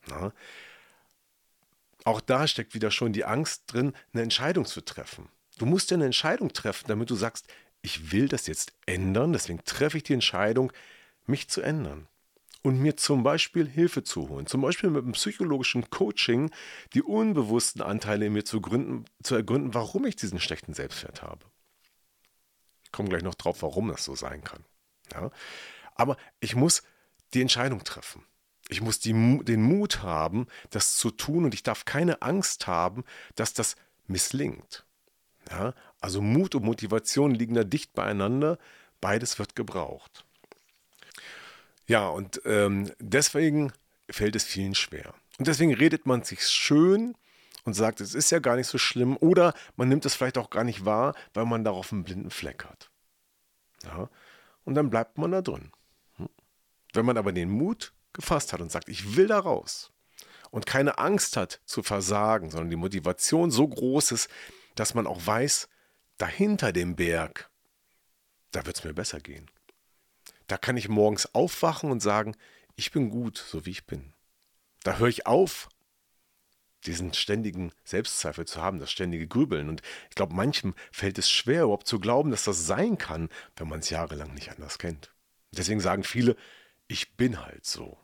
Na? 0.06 0.32
Auch 2.04 2.20
da 2.20 2.46
steckt 2.46 2.74
wieder 2.74 2.90
schon 2.90 3.12
die 3.12 3.24
Angst 3.24 3.64
drin, 3.66 3.92
eine 4.12 4.22
Entscheidung 4.22 4.64
zu 4.64 4.80
treffen. 4.80 5.28
Du 5.58 5.66
musst 5.66 5.90
ja 5.90 5.96
eine 5.96 6.04
Entscheidung 6.04 6.52
treffen, 6.52 6.86
damit 6.86 7.10
du 7.10 7.16
sagst, 7.16 7.48
ich 7.82 8.12
will 8.12 8.28
das 8.28 8.46
jetzt 8.46 8.72
ändern, 8.86 9.32
deswegen 9.32 9.64
treffe 9.64 9.96
ich 9.96 10.04
die 10.04 10.14
Entscheidung, 10.14 10.72
mich 11.26 11.48
zu 11.48 11.62
ändern 11.62 12.06
und 12.62 12.80
mir 12.80 12.96
zum 12.96 13.22
Beispiel 13.22 13.68
Hilfe 13.68 14.02
zu 14.02 14.28
holen. 14.28 14.46
Zum 14.46 14.60
Beispiel 14.60 14.90
mit 14.90 15.04
einem 15.04 15.12
psychologischen 15.12 15.88
Coaching 15.90 16.50
die 16.94 17.02
unbewussten 17.02 17.80
Anteile 17.82 18.26
in 18.26 18.32
mir 18.32 18.44
zu, 18.44 18.60
gründen, 18.60 19.04
zu 19.22 19.34
ergründen, 19.34 19.74
warum 19.74 20.04
ich 20.04 20.16
diesen 20.16 20.40
schlechten 20.40 20.74
Selbstwert 20.74 21.22
habe. 21.22 21.46
Ich 22.84 22.92
komme 22.92 23.08
gleich 23.08 23.22
noch 23.22 23.34
drauf, 23.34 23.62
warum 23.62 23.88
das 23.88 24.04
so 24.04 24.14
sein 24.14 24.42
kann. 24.42 24.64
Ja? 25.12 25.30
Aber 25.94 26.16
ich 26.40 26.56
muss 26.56 26.82
die 27.34 27.42
Entscheidung 27.42 27.84
treffen. 27.84 28.24
Ich 28.68 28.80
muss 28.80 28.98
die, 28.98 29.12
den 29.12 29.62
Mut 29.62 30.02
haben, 30.02 30.46
das 30.70 30.96
zu 30.96 31.10
tun 31.10 31.44
und 31.44 31.54
ich 31.54 31.62
darf 31.62 31.84
keine 31.84 32.22
Angst 32.22 32.66
haben, 32.66 33.04
dass 33.36 33.52
das 33.52 33.76
misslingt. 34.06 34.84
Ja? 35.50 35.74
Also 36.00 36.20
Mut 36.20 36.54
und 36.54 36.64
Motivation 36.64 37.34
liegen 37.34 37.54
da 37.54 37.64
dicht 37.64 37.92
beieinander. 37.92 38.58
Beides 39.00 39.38
wird 39.38 39.54
gebraucht. 39.54 40.24
Ja, 41.86 42.08
und 42.08 42.40
ähm, 42.44 42.90
deswegen 42.98 43.72
fällt 44.10 44.34
es 44.34 44.44
vielen 44.44 44.74
schwer. 44.74 45.14
Und 45.38 45.46
deswegen 45.46 45.74
redet 45.74 46.06
man 46.06 46.22
sich 46.22 46.46
schön 46.46 47.14
und 47.64 47.74
sagt, 47.74 48.00
es 48.00 48.14
ist 48.14 48.30
ja 48.30 48.38
gar 48.40 48.56
nicht 48.56 48.66
so 48.66 48.78
schlimm. 48.78 49.16
Oder 49.18 49.54
man 49.76 49.88
nimmt 49.88 50.04
es 50.06 50.14
vielleicht 50.14 50.38
auch 50.38 50.50
gar 50.50 50.64
nicht 50.64 50.84
wahr, 50.84 51.14
weil 51.34 51.46
man 51.46 51.62
darauf 51.62 51.92
einen 51.92 52.04
blinden 52.04 52.30
Fleck 52.30 52.64
hat. 52.64 52.90
Ja? 53.84 54.08
Und 54.64 54.74
dann 54.74 54.90
bleibt 54.90 55.18
man 55.18 55.30
da 55.30 55.42
drin. 55.42 55.70
Wenn 56.96 57.06
man 57.06 57.18
aber 57.18 57.32
den 57.32 57.50
Mut 57.50 57.92
gefasst 58.12 58.52
hat 58.52 58.60
und 58.60 58.72
sagt, 58.72 58.88
ich 58.88 59.16
will 59.16 59.26
da 59.26 59.38
raus 59.38 59.92
und 60.50 60.66
keine 60.66 60.98
Angst 60.98 61.36
hat 61.36 61.60
zu 61.66 61.82
versagen, 61.82 62.50
sondern 62.50 62.70
die 62.70 62.76
Motivation 62.76 63.50
so 63.50 63.68
groß 63.68 64.12
ist, 64.12 64.30
dass 64.74 64.94
man 64.94 65.06
auch 65.06 65.26
weiß, 65.26 65.68
dahinter 66.18 66.72
dem 66.72 66.96
Berg, 66.96 67.50
da 68.52 68.64
wird 68.64 68.76
es 68.76 68.84
mir 68.84 68.94
besser 68.94 69.20
gehen. 69.20 69.50
Da 70.46 70.56
kann 70.56 70.76
ich 70.76 70.88
morgens 70.88 71.34
aufwachen 71.34 71.90
und 71.90 72.00
sagen, 72.00 72.34
ich 72.76 72.92
bin 72.92 73.10
gut, 73.10 73.36
so 73.36 73.66
wie 73.66 73.70
ich 73.70 73.86
bin. 73.86 74.14
Da 74.82 74.98
höre 74.98 75.08
ich 75.08 75.26
auf, 75.26 75.68
diesen 76.84 77.12
ständigen 77.12 77.72
Selbstzweifel 77.84 78.46
zu 78.46 78.62
haben, 78.62 78.78
das 78.78 78.90
ständige 78.90 79.26
Grübeln. 79.26 79.68
Und 79.68 79.82
ich 80.08 80.14
glaube, 80.14 80.34
manchem 80.34 80.74
fällt 80.92 81.18
es 81.18 81.30
schwer, 81.30 81.64
überhaupt 81.64 81.88
zu 81.88 81.98
glauben, 81.98 82.30
dass 82.30 82.44
das 82.44 82.66
sein 82.66 82.96
kann, 82.96 83.28
wenn 83.56 83.68
man 83.68 83.80
es 83.80 83.90
jahrelang 83.90 84.32
nicht 84.34 84.50
anders 84.50 84.78
kennt. 84.78 85.12
Deswegen 85.50 85.80
sagen 85.80 86.04
viele, 86.04 86.36
ich 86.88 87.16
bin 87.16 87.44
halt 87.44 87.64
so, 87.64 87.98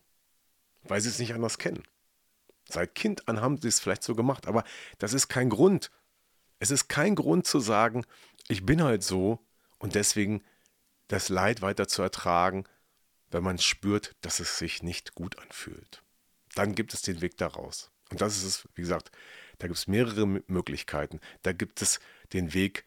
weil 0.84 1.00
sie 1.00 1.08
es 1.08 1.18
nicht 1.18 1.34
anders 1.34 1.58
kennen. 1.58 1.82
Seit 2.68 2.94
Kind 2.94 3.28
an 3.28 3.40
haben 3.40 3.60
sie 3.60 3.68
es 3.68 3.80
vielleicht 3.80 4.02
so 4.02 4.14
gemacht, 4.14 4.46
aber 4.46 4.64
das 4.98 5.12
ist 5.12 5.28
kein 5.28 5.50
Grund. 5.50 5.90
Es 6.58 6.70
ist 6.70 6.88
kein 6.88 7.14
Grund 7.14 7.46
zu 7.46 7.60
sagen, 7.60 8.04
ich 8.48 8.64
bin 8.64 8.82
halt 8.82 9.02
so 9.02 9.44
und 9.78 9.94
deswegen 9.94 10.42
das 11.08 11.28
Leid 11.28 11.60
weiter 11.60 11.88
zu 11.88 12.02
ertragen, 12.02 12.64
wenn 13.30 13.42
man 13.42 13.58
spürt, 13.58 14.14
dass 14.20 14.40
es 14.40 14.58
sich 14.58 14.82
nicht 14.82 15.14
gut 15.14 15.38
anfühlt. 15.38 16.02
Dann 16.54 16.74
gibt 16.74 16.94
es 16.94 17.02
den 17.02 17.20
Weg 17.20 17.36
daraus. 17.36 17.90
Und 18.10 18.20
das 18.20 18.36
ist 18.36 18.44
es, 18.44 18.68
wie 18.74 18.82
gesagt, 18.82 19.10
da 19.58 19.66
gibt 19.66 19.78
es 19.78 19.86
mehrere 19.86 20.26
Möglichkeiten. 20.26 21.20
Da 21.42 21.52
gibt 21.52 21.82
es 21.82 21.98
den 22.32 22.52
Weg, 22.52 22.84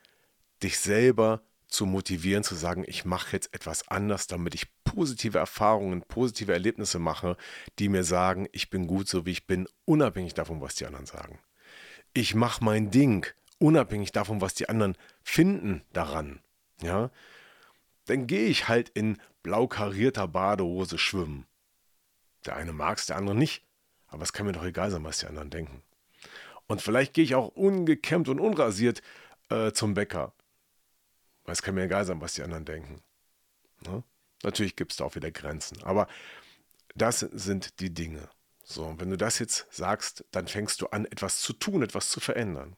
dich 0.61 0.79
selber 0.79 1.41
zu 1.67 1.85
motivieren, 1.85 2.43
zu 2.43 2.55
sagen, 2.55 2.83
ich 2.87 3.05
mache 3.05 3.33
jetzt 3.33 3.53
etwas 3.53 3.87
anders, 3.87 4.27
damit 4.27 4.55
ich 4.55 4.67
positive 4.83 5.37
Erfahrungen, 5.37 6.01
positive 6.01 6.53
Erlebnisse 6.53 6.99
mache, 6.99 7.37
die 7.79 7.89
mir 7.89 8.03
sagen, 8.03 8.47
ich 8.51 8.69
bin 8.69 8.87
gut 8.87 9.07
so 9.07 9.25
wie 9.25 9.31
ich 9.31 9.47
bin, 9.47 9.67
unabhängig 9.85 10.33
davon, 10.33 10.61
was 10.61 10.75
die 10.75 10.85
anderen 10.85 11.05
sagen. 11.05 11.39
Ich 12.13 12.35
mache 12.35 12.63
mein 12.63 12.91
Ding, 12.91 13.25
unabhängig 13.59 14.11
davon, 14.11 14.41
was 14.41 14.53
die 14.53 14.69
anderen 14.69 14.97
finden 15.23 15.83
daran. 15.91 16.39
Ja, 16.81 17.09
dann 18.05 18.27
gehe 18.27 18.47
ich 18.47 18.67
halt 18.67 18.89
in 18.89 19.17
blau 19.43 19.67
karierter 19.67 20.27
Badehose 20.27 20.97
schwimmen. 20.97 21.45
Der 22.45 22.55
eine 22.55 22.73
mag 22.73 22.97
es, 22.97 23.07
der 23.07 23.17
andere 23.17 23.35
nicht. 23.35 23.63
Aber 24.07 24.23
es 24.23 24.33
kann 24.33 24.45
mir 24.45 24.51
doch 24.53 24.63
egal 24.63 24.91
sein, 24.91 25.03
was 25.03 25.19
die 25.19 25.25
anderen 25.25 25.49
denken. 25.49 25.81
Und 26.67 26.81
vielleicht 26.81 27.13
gehe 27.13 27.23
ich 27.23 27.35
auch 27.35 27.49
ungekämmt 27.49 28.29
und 28.29 28.39
unrasiert 28.39 29.01
äh, 29.49 29.71
zum 29.71 29.93
Bäcker. 29.93 30.33
Weil 31.45 31.53
es 31.53 31.61
kann 31.61 31.75
mir 31.75 31.83
egal 31.83 32.05
sein, 32.05 32.21
was 32.21 32.33
die 32.33 32.43
anderen 32.43 32.65
denken. 32.65 33.01
Ne? 33.81 34.03
Natürlich 34.43 34.75
gibt 34.75 34.91
es 34.91 34.97
da 34.97 35.05
auch 35.05 35.15
wieder 35.15 35.31
Grenzen. 35.31 35.81
Aber 35.83 36.07
das 36.95 37.19
sind 37.19 37.79
die 37.79 37.93
Dinge. 37.93 38.29
So, 38.63 38.83
und 38.85 38.99
wenn 38.99 39.11
du 39.11 39.17
das 39.17 39.39
jetzt 39.39 39.67
sagst, 39.69 40.25
dann 40.31 40.47
fängst 40.47 40.81
du 40.81 40.87
an, 40.87 41.05
etwas 41.05 41.39
zu 41.39 41.53
tun, 41.53 41.83
etwas 41.83 42.09
zu 42.09 42.19
verändern. 42.19 42.75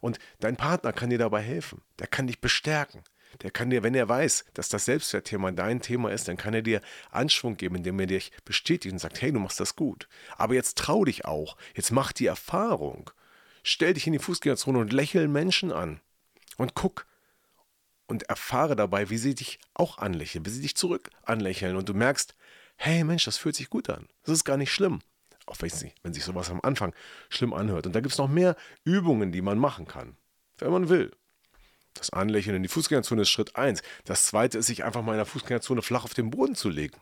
Und 0.00 0.18
dein 0.40 0.56
Partner 0.56 0.92
kann 0.92 1.10
dir 1.10 1.18
dabei 1.18 1.40
helfen. 1.40 1.82
Der 1.98 2.08
kann 2.08 2.26
dich 2.26 2.40
bestärken. 2.40 3.02
Der 3.40 3.50
kann 3.50 3.70
dir, 3.70 3.82
wenn 3.82 3.94
er 3.94 4.08
weiß, 4.08 4.44
dass 4.52 4.68
das 4.68 4.84
Selbstwertthema 4.84 5.52
dein 5.52 5.80
Thema 5.80 6.10
ist, 6.10 6.28
dann 6.28 6.36
kann 6.36 6.52
er 6.52 6.62
dir 6.62 6.82
Anschwung 7.10 7.56
geben, 7.56 7.76
indem 7.76 7.98
er 8.00 8.06
dich 8.06 8.32
bestätigt 8.44 8.92
und 8.92 8.98
sagt, 8.98 9.22
hey, 9.22 9.32
du 9.32 9.38
machst 9.38 9.60
das 9.60 9.76
gut. 9.76 10.08
Aber 10.36 10.54
jetzt 10.54 10.76
trau 10.76 11.04
dich 11.04 11.24
auch. 11.24 11.56
Jetzt 11.74 11.92
mach 11.92 12.12
die 12.12 12.26
Erfahrung. 12.26 13.10
Stell 13.62 13.94
dich 13.94 14.06
in 14.06 14.12
die 14.12 14.18
Fußgängerzone 14.18 14.78
und 14.78 14.92
lächel 14.92 15.28
Menschen 15.28 15.72
an. 15.72 16.00
Und 16.58 16.74
guck 16.74 17.06
und 18.12 18.24
erfahre 18.24 18.76
dabei, 18.76 19.08
wie 19.08 19.16
sie 19.16 19.34
dich 19.34 19.58
auch 19.72 19.96
anlächeln, 19.96 20.44
wie 20.44 20.50
sie 20.50 20.60
dich 20.60 20.76
zurück 20.76 21.08
anlächeln. 21.22 21.76
Und 21.76 21.88
du 21.88 21.94
merkst, 21.94 22.34
hey 22.76 23.04
Mensch, 23.04 23.24
das 23.24 23.38
fühlt 23.38 23.56
sich 23.56 23.70
gut 23.70 23.88
an. 23.88 24.06
Das 24.22 24.34
ist 24.34 24.44
gar 24.44 24.58
nicht 24.58 24.70
schlimm. 24.70 25.00
Auch 25.46 25.56
wenn, 25.60 25.70
nicht, 25.80 25.96
wenn 26.02 26.12
sich 26.12 26.22
sowas 26.22 26.50
am 26.50 26.60
Anfang 26.62 26.92
schlimm 27.30 27.54
anhört. 27.54 27.86
Und 27.86 27.94
da 27.94 28.00
gibt 28.00 28.12
es 28.12 28.18
noch 28.18 28.28
mehr 28.28 28.54
Übungen, 28.84 29.32
die 29.32 29.40
man 29.40 29.56
machen 29.56 29.86
kann, 29.86 30.18
wenn 30.58 30.70
man 30.70 30.90
will. 30.90 31.10
Das 31.94 32.10
Anlächeln 32.10 32.54
in 32.54 32.62
die 32.62 32.68
Fußgängerzone 32.68 33.22
ist 33.22 33.30
Schritt 33.30 33.56
1. 33.56 33.82
Das 34.04 34.26
zweite 34.26 34.58
ist, 34.58 34.66
sich 34.66 34.84
einfach 34.84 35.02
mal 35.02 35.12
in 35.12 35.18
der 35.18 35.26
Fußgängerzone 35.26 35.80
flach 35.80 36.04
auf 36.04 36.12
den 36.12 36.28
Boden 36.28 36.54
zu 36.54 36.68
legen 36.68 37.00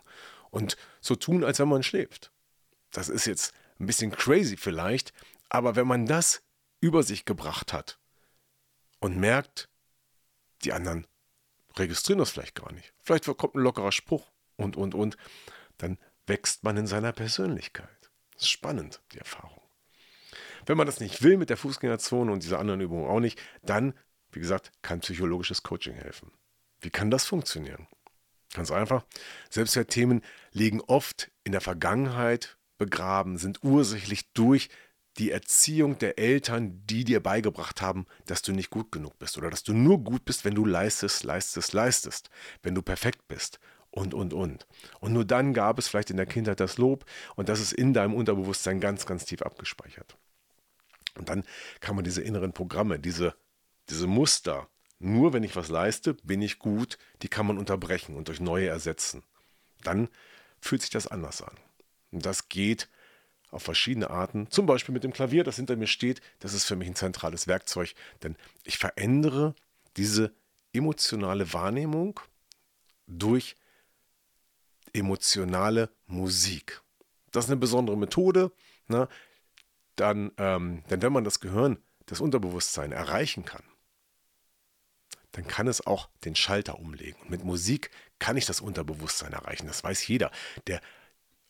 und 0.51 0.77
so 1.01 1.17
tun, 1.17 1.43
als 1.43 1.59
wenn 1.59 1.69
man 1.69 1.83
schläft. 1.83 2.31
Das 2.93 3.09
ist 3.09 3.27
jetzt 3.27 3.53
ein 3.81 3.87
bisschen 3.87 4.13
crazy 4.13 4.57
vielleicht, 4.57 5.13
aber 5.49 5.75
wenn 5.75 5.89
man 5.89 6.07
das 6.07 6.43
über 6.81 7.03
sich 7.03 7.25
gebracht 7.25 7.73
hat 7.73 7.99
und 9.01 9.17
merkt, 9.17 9.69
die 10.65 10.73
anderen 10.73 11.07
registrieren 11.77 12.19
das 12.19 12.31
vielleicht 12.31 12.55
gar 12.55 12.73
nicht. 12.73 12.93
Vielleicht 13.03 13.25
kommt 13.25 13.55
ein 13.55 13.63
lockerer 13.63 13.93
Spruch 13.93 14.31
und, 14.57 14.77
und, 14.77 14.95
und. 14.95 15.17
Dann 15.79 15.99
wächst 16.27 16.65
man 16.65 16.77
in 16.77 16.87
seiner 16.87 17.13
Persönlichkeit. 17.13 18.11
Das 18.33 18.43
ist 18.43 18.51
spannend, 18.51 19.01
die 19.13 19.19
Erfahrung. 19.19 19.63
Wenn 20.67 20.77
man 20.77 20.87
das 20.87 21.01
nicht 21.01 21.23
will 21.23 21.37
mit 21.37 21.51
der 21.51 21.57
Fußgängerzone 21.57 22.31
und 22.31 22.43
dieser 22.43 22.59
anderen 22.59 22.81
Übung 22.81 23.09
auch 23.09 23.21
nicht, 23.21 23.41
dann 23.63 23.95
wie 24.33 24.41
gesagt, 24.41 24.73
kann 24.83 25.01
psychologisches 25.01 25.63
Coaching 25.63 25.95
helfen. 25.95 26.33
Wie 26.81 26.91
kann 26.91 27.11
das 27.11 27.27
funktionieren? 27.27 27.89
Ganz 28.55 28.71
einfach. 28.71 29.05
Selbstwertthemen 29.49 30.23
liegen 30.53 30.81
oft 30.81 31.31
in 31.45 31.53
der 31.53 31.61
Vergangenheit 31.61 32.57
begraben, 32.79 33.39
sind 33.39 33.63
ursächlich 33.63 34.33
durch 34.33 34.69
die 35.19 35.31
Erziehung 35.31 35.99
der 35.99 36.19
Eltern, 36.19 36.83
die 36.87 37.05
dir 37.05 37.21
beigebracht 37.21 37.83
haben, 37.83 38.07
dass 38.27 38.43
du 38.43 38.53
nicht 38.53 38.71
gut 38.71 38.93
genug 38.93 39.19
bist 39.19 39.37
oder 39.37 39.51
dass 39.51 39.63
du 39.63 39.73
nur 39.73 40.03
gut 40.03 40.25
bist, 40.25 40.45
wenn 40.45 40.55
du 40.55 40.65
leistest, 40.65 41.25
leistest, 41.25 41.73
leistest, 41.73 42.31
wenn 42.63 42.75
du 42.75 42.83
perfekt 42.83 43.27
bist 43.29 43.59
und, 43.91 44.15
und, 44.15 44.33
und. 44.33 44.67
Und 45.01 45.13
nur 45.13 45.25
dann 45.25 45.53
gab 45.53 45.79
es 45.79 45.89
vielleicht 45.89 46.11
in 46.11 46.17
der 46.17 46.27
Kindheit 46.27 46.61
das 46.61 46.79
Lob 46.79 47.05
und 47.35 47.49
das 47.49 47.61
ist 47.61 47.73
in 47.73 47.93
deinem 47.93 48.15
Unterbewusstsein 48.15 48.81
ganz, 48.81 49.05
ganz 49.05 49.25
tief 49.25 49.43
abgespeichert. 49.43 50.17
Und 51.17 51.29
dann 51.29 51.45
kann 51.81 51.97
man 51.97 52.05
diese 52.05 52.23
inneren 52.23 52.53
Programme, 52.53 53.01
diese 53.01 53.35
diese 53.91 54.07
Muster 54.07 54.69
Nur 55.01 55.33
wenn 55.33 55.43
ich 55.43 55.57
was 55.57 55.69
leiste, 55.69 56.15
bin 56.15 56.43
ich 56.43 56.59
gut, 56.59 56.99
die 57.23 57.29
kann 57.29 57.47
man 57.47 57.59
unterbrechen 57.59 58.17
und 58.17 58.29
durch 58.29 58.39
neue 58.39 58.69
ersetzen. 58.69 59.25
Dann 59.83 60.09
fühlt 60.61 60.83
sich 60.83 60.91
das 60.91 61.07
anders 61.07 61.41
an. 61.41 61.57
Und 62.13 62.27
das 62.27 62.51
geht 62.51 62.89
auf 63.51 63.63
verschiedene 63.63 64.11
Arten, 64.11 64.51
zum 64.51 64.67
Beispiel 64.67 64.93
mit 64.93 65.05
dem 65.05 65.13
Klavier, 65.13 65.45
das 65.45 65.57
hinter 65.57 65.77
mir 65.77 65.87
steht. 65.87 66.21
Das 66.39 66.55
ist 66.55 66.65
für 66.65 66.77
mich 66.77 66.89
ein 66.89 66.95
zentrales 66.95 67.47
Werkzeug, 67.47 67.95
denn 68.23 68.37
ich 68.65 68.79
verändere 68.79 69.55
diese 69.97 70.33
emotionale 70.73 71.53
Wahrnehmung 71.53 72.21
durch 73.07 73.57
emotionale 74.93 75.91
Musik. 76.07 76.81
Das 77.33 77.45
ist 77.45 77.51
eine 77.51 77.61
besondere 77.61 77.97
Methode. 77.97 78.53
Ne? 78.89 79.09
Dann, 79.97 80.33
ähm, 80.39 80.83
denn 80.91 81.03
wenn 81.03 81.13
man 81.13 81.25
das 81.25 81.41
Gehirn, 81.41 81.79
das 82.07 82.21
Unterbewusstsein 82.21 82.93
erreichen 82.93 83.45
kann, 83.45 83.63
dann 85.33 85.47
kann 85.47 85.69
es 85.69 85.87
auch 85.87 86.09
den 86.25 86.35
Schalter 86.35 86.79
umlegen. 86.79 87.21
Und 87.23 87.31
mit 87.31 87.45
Musik 87.45 87.91
kann 88.19 88.37
ich 88.37 88.47
das 88.47 88.61
Unterbewusstsein 88.61 89.33
erreichen. 89.33 89.67
Das 89.67 89.85
weiß 89.85 90.07
jeder, 90.09 90.31
der 90.67 90.81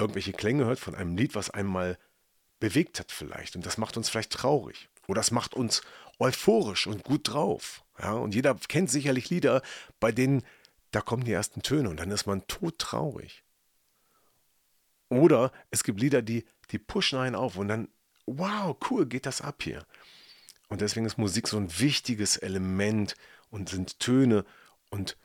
irgendwelche 0.01 0.33
Klänge 0.33 0.65
hört 0.65 0.81
von 0.81 0.95
einem 0.95 1.17
Lied, 1.17 1.35
was 1.35 1.51
einmal 1.51 1.99
bewegt 2.59 3.01
hat 3.01 3.13
vielleicht. 3.13 3.57
Und 3.57 3.67
das 3.67 3.79
macht 3.79 3.97
uns 3.97 4.09
vielleicht 4.09 4.33
traurig. 4.33 4.89
Oder 5.07 5.21
das 5.21 5.31
macht 5.31 5.55
uns 5.55 5.83
euphorisch 6.19 6.87
und 6.87 7.05
gut 7.05 7.33
drauf. 7.33 7.85
Ja, 7.99 8.13
und 8.13 8.35
jeder 8.35 8.55
kennt 8.55 8.91
sicherlich 8.91 9.31
Lieder, 9.31 9.63
bei 9.99 10.13
denen 10.13 10.43
da 10.91 11.01
kommen 11.01 11.25
die 11.25 11.33
ersten 11.33 11.63
Töne 11.63 11.89
und 11.89 11.99
dann 11.99 12.11
ist 12.11 12.27
man 12.27 12.47
todtraurig. 12.47 13.45
Oder 15.09 15.53
es 15.71 15.85
gibt 15.85 16.01
Lieder, 16.01 16.23
die, 16.23 16.45
die 16.71 16.79
pushen 16.79 17.19
einen 17.19 17.37
auf 17.37 17.57
und 17.57 17.69
dann, 17.69 17.89
wow, 18.27 18.77
cool, 18.91 19.07
geht 19.07 19.27
das 19.27 19.41
ab 19.41 19.63
hier. 19.63 19.85
Und 20.69 20.81
deswegen 20.81 21.07
ist 21.07 21.19
Musik 21.19 21.49
so 21.49 21.57
ein 21.57 21.79
wichtiges 21.81 22.37
Element 22.37 23.17
und 23.51 23.69
sind 23.69 23.99
Töne 23.99 24.45
und 24.89 25.17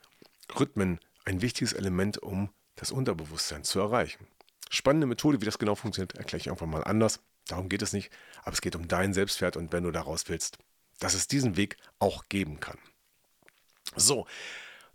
Rhythmen 0.60 1.00
ein 1.24 1.42
wichtiges 1.42 1.74
Element, 1.74 2.22
um 2.22 2.50
das 2.76 2.92
Unterbewusstsein 2.92 3.64
zu 3.64 3.80
erreichen. 3.80 4.28
Spannende 4.70 5.08
Methode, 5.08 5.42
wie 5.42 5.46
das 5.46 5.60
genau 5.60 5.76
funktioniert, 5.76 6.16
erkläre 6.16 6.42
ich 6.42 6.50
einfach 6.50 6.66
mal 6.66 6.84
anders. 6.84 7.20
Darum 7.48 7.70
geht 7.70 7.82
es 7.82 7.94
nicht, 7.94 8.12
aber 8.44 8.54
es 8.54 8.62
geht 8.62 8.76
um 8.76 8.88
deinen 8.88 9.14
Selbstwert 9.14 9.58
und 9.58 9.72
wenn 9.72 9.84
du 9.84 9.92
daraus 9.92 10.28
willst, 10.28 10.58
dass 11.00 11.14
es 11.14 11.28
diesen 11.28 11.58
Weg 11.58 11.78
auch 12.00 12.28
geben 12.30 12.60
kann. 12.60 12.80
So, 13.96 14.26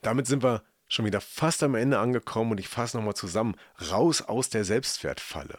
damit 0.02 0.26
sind 0.26 0.42
wir 0.42 0.64
schon 0.88 1.04
wieder 1.04 1.20
fast 1.20 1.62
am 1.62 1.74
Ende 1.74 1.98
angekommen 1.98 2.52
und 2.52 2.58
ich 2.58 2.68
fasse 2.68 2.96
nochmal 2.96 3.14
zusammen. 3.14 3.54
Raus 3.90 4.22
aus 4.22 4.50
der 4.50 4.64
Selbstwertfalle. 4.64 5.58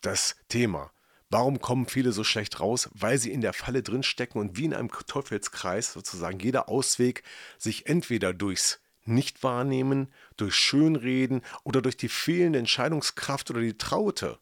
Das 0.00 0.36
Thema. 0.48 0.90
Warum 1.30 1.60
kommen 1.60 1.86
viele 1.86 2.12
so 2.12 2.24
schlecht 2.24 2.60
raus? 2.60 2.90
Weil 2.92 3.16
sie 3.18 3.32
in 3.32 3.40
der 3.40 3.54
Falle 3.54 3.82
drinstecken 3.82 4.40
und 4.40 4.58
wie 4.58 4.66
in 4.66 4.74
einem 4.74 4.90
Teufelskreis 4.90 5.92
sozusagen 5.92 6.40
jeder 6.40 6.68
Ausweg 6.68 7.22
sich 7.56 7.86
entweder 7.86 8.34
durchs 8.34 8.80
Nichtwahrnehmen, 9.04 10.12
durch 10.36 10.54
Schönreden 10.54 11.42
oder 11.64 11.82
durch 11.82 11.96
die 11.96 12.08
fehlende 12.08 12.58
Entscheidungskraft 12.58 13.50
oder 13.50 13.60
die 13.60 13.76
Traute, 13.76 14.38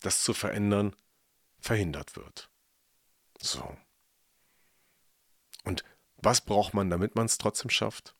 das 0.00 0.22
zu 0.22 0.34
verändern, 0.34 0.94
verhindert 1.60 2.16
wird. 2.16 2.50
So. 3.40 3.76
Und 5.64 5.84
was 6.16 6.40
braucht 6.40 6.74
man, 6.74 6.90
damit 6.90 7.14
man 7.14 7.26
es 7.26 7.38
trotzdem 7.38 7.70
schafft? 7.70 8.14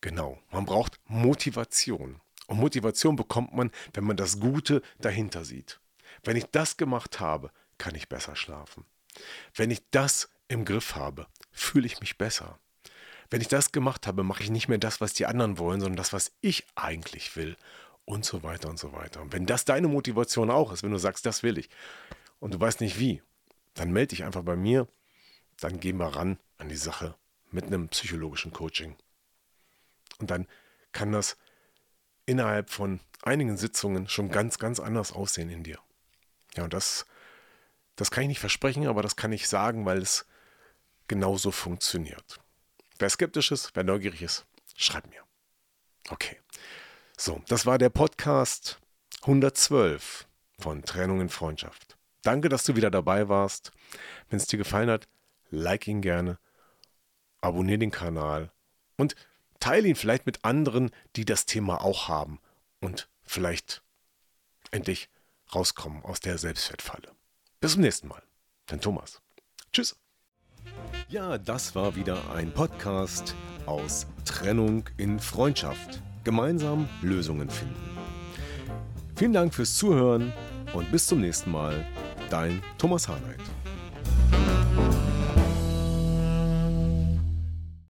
Genau, 0.00 0.40
man 0.50 0.64
braucht 0.64 1.00
Motivation. 1.06 2.20
Und 2.46 2.58
Motivation 2.58 3.16
bekommt 3.16 3.52
man, 3.54 3.70
wenn 3.92 4.04
man 4.04 4.16
das 4.16 4.40
Gute 4.40 4.82
dahinter 4.98 5.44
sieht. 5.44 5.80
Wenn 6.22 6.36
ich 6.36 6.46
das 6.46 6.76
gemacht 6.76 7.20
habe, 7.20 7.50
kann 7.76 7.94
ich 7.94 8.08
besser 8.08 8.36
schlafen. 8.36 8.84
Wenn 9.54 9.70
ich 9.70 9.90
das 9.90 10.30
im 10.48 10.64
Griff 10.64 10.94
habe, 10.94 11.26
fühle 11.50 11.86
ich 11.86 12.00
mich 12.00 12.16
besser. 12.16 12.58
Wenn 13.30 13.40
ich 13.40 13.48
das 13.48 13.72
gemacht 13.72 14.06
habe, 14.06 14.22
mache 14.22 14.42
ich 14.42 14.50
nicht 14.50 14.68
mehr 14.68 14.78
das, 14.78 15.00
was 15.00 15.12
die 15.12 15.26
anderen 15.26 15.58
wollen, 15.58 15.80
sondern 15.80 15.96
das, 15.96 16.12
was 16.12 16.32
ich 16.40 16.66
eigentlich 16.74 17.36
will. 17.36 17.56
Und 18.04 18.24
so 18.24 18.42
weiter 18.42 18.70
und 18.70 18.78
so 18.78 18.94
weiter. 18.94 19.20
Und 19.20 19.34
wenn 19.34 19.44
das 19.44 19.66
deine 19.66 19.86
Motivation 19.86 20.50
auch 20.50 20.72
ist, 20.72 20.82
wenn 20.82 20.92
du 20.92 20.98
sagst, 20.98 21.26
das 21.26 21.42
will 21.42 21.58
ich, 21.58 21.68
und 22.40 22.54
du 22.54 22.60
weißt 22.60 22.80
nicht 22.80 22.98
wie, 22.98 23.20
dann 23.74 23.92
melde 23.92 24.08
dich 24.08 24.24
einfach 24.24 24.42
bei 24.42 24.56
mir 24.56 24.88
dann 25.60 25.80
gehen 25.80 25.98
wir 25.98 26.06
ran 26.06 26.38
an 26.56 26.68
die 26.68 26.76
Sache 26.76 27.14
mit 27.50 27.66
einem 27.66 27.88
psychologischen 27.88 28.52
Coaching. 28.52 28.96
Und 30.18 30.30
dann 30.30 30.46
kann 30.92 31.12
das 31.12 31.36
innerhalb 32.26 32.70
von 32.70 33.00
einigen 33.22 33.56
Sitzungen 33.56 34.08
schon 34.08 34.30
ganz, 34.30 34.58
ganz 34.58 34.80
anders 34.80 35.12
aussehen 35.12 35.50
in 35.50 35.64
dir. 35.64 35.78
Ja, 36.56 36.64
und 36.64 36.72
das, 36.72 37.06
das 37.96 38.10
kann 38.10 38.22
ich 38.22 38.28
nicht 38.28 38.40
versprechen, 38.40 38.86
aber 38.86 39.02
das 39.02 39.16
kann 39.16 39.32
ich 39.32 39.48
sagen, 39.48 39.84
weil 39.84 39.98
es 39.98 40.26
genauso 41.08 41.50
funktioniert. 41.50 42.40
Wer 42.98 43.10
skeptisch 43.10 43.52
ist, 43.52 43.70
wer 43.74 43.84
neugierig 43.84 44.22
ist, 44.22 44.46
schreibt 44.76 45.08
mir. 45.10 45.22
Okay. 46.10 46.38
So, 47.16 47.42
das 47.48 47.66
war 47.66 47.78
der 47.78 47.90
Podcast 47.90 48.80
112 49.22 50.26
von 50.58 50.82
Trennung 50.82 51.20
in 51.20 51.28
Freundschaft. 51.28 51.96
Danke, 52.22 52.48
dass 52.48 52.64
du 52.64 52.76
wieder 52.76 52.90
dabei 52.90 53.28
warst. 53.28 53.72
Wenn 54.28 54.38
es 54.38 54.46
dir 54.46 54.56
gefallen 54.56 54.90
hat, 54.90 55.08
like 55.50 55.86
ihn 55.86 56.00
gerne, 56.00 56.38
abonniere 57.40 57.78
den 57.78 57.90
Kanal 57.90 58.50
und 58.96 59.14
teile 59.60 59.88
ihn 59.88 59.96
vielleicht 59.96 60.26
mit 60.26 60.44
anderen, 60.44 60.90
die 61.16 61.24
das 61.24 61.46
Thema 61.46 61.80
auch 61.82 62.08
haben 62.08 62.40
und 62.80 63.08
vielleicht 63.22 63.82
endlich 64.70 65.08
rauskommen 65.54 66.04
aus 66.04 66.20
der 66.20 66.38
Selbstwertfalle. 66.38 67.12
Bis 67.60 67.72
zum 67.72 67.82
nächsten 67.82 68.08
Mal. 68.08 68.22
Dein 68.66 68.80
Thomas. 68.80 69.20
Tschüss. 69.72 69.96
Ja, 71.10 71.38
das 71.38 71.74
war 71.74 71.96
wieder 71.96 72.18
ein 72.34 72.52
Podcast 72.52 73.34
aus 73.64 74.06
Trennung 74.26 74.84
in 74.98 75.18
Freundschaft. 75.18 76.02
Gemeinsam 76.22 76.86
Lösungen 77.00 77.48
finden. 77.48 77.74
Vielen 79.16 79.32
Dank 79.32 79.54
fürs 79.54 79.74
Zuhören 79.74 80.34
und 80.74 80.92
bis 80.92 81.06
zum 81.06 81.22
nächsten 81.22 81.50
Mal. 81.50 81.86
Dein 82.28 82.62
Thomas 82.76 83.08
Harnight. 83.08 83.40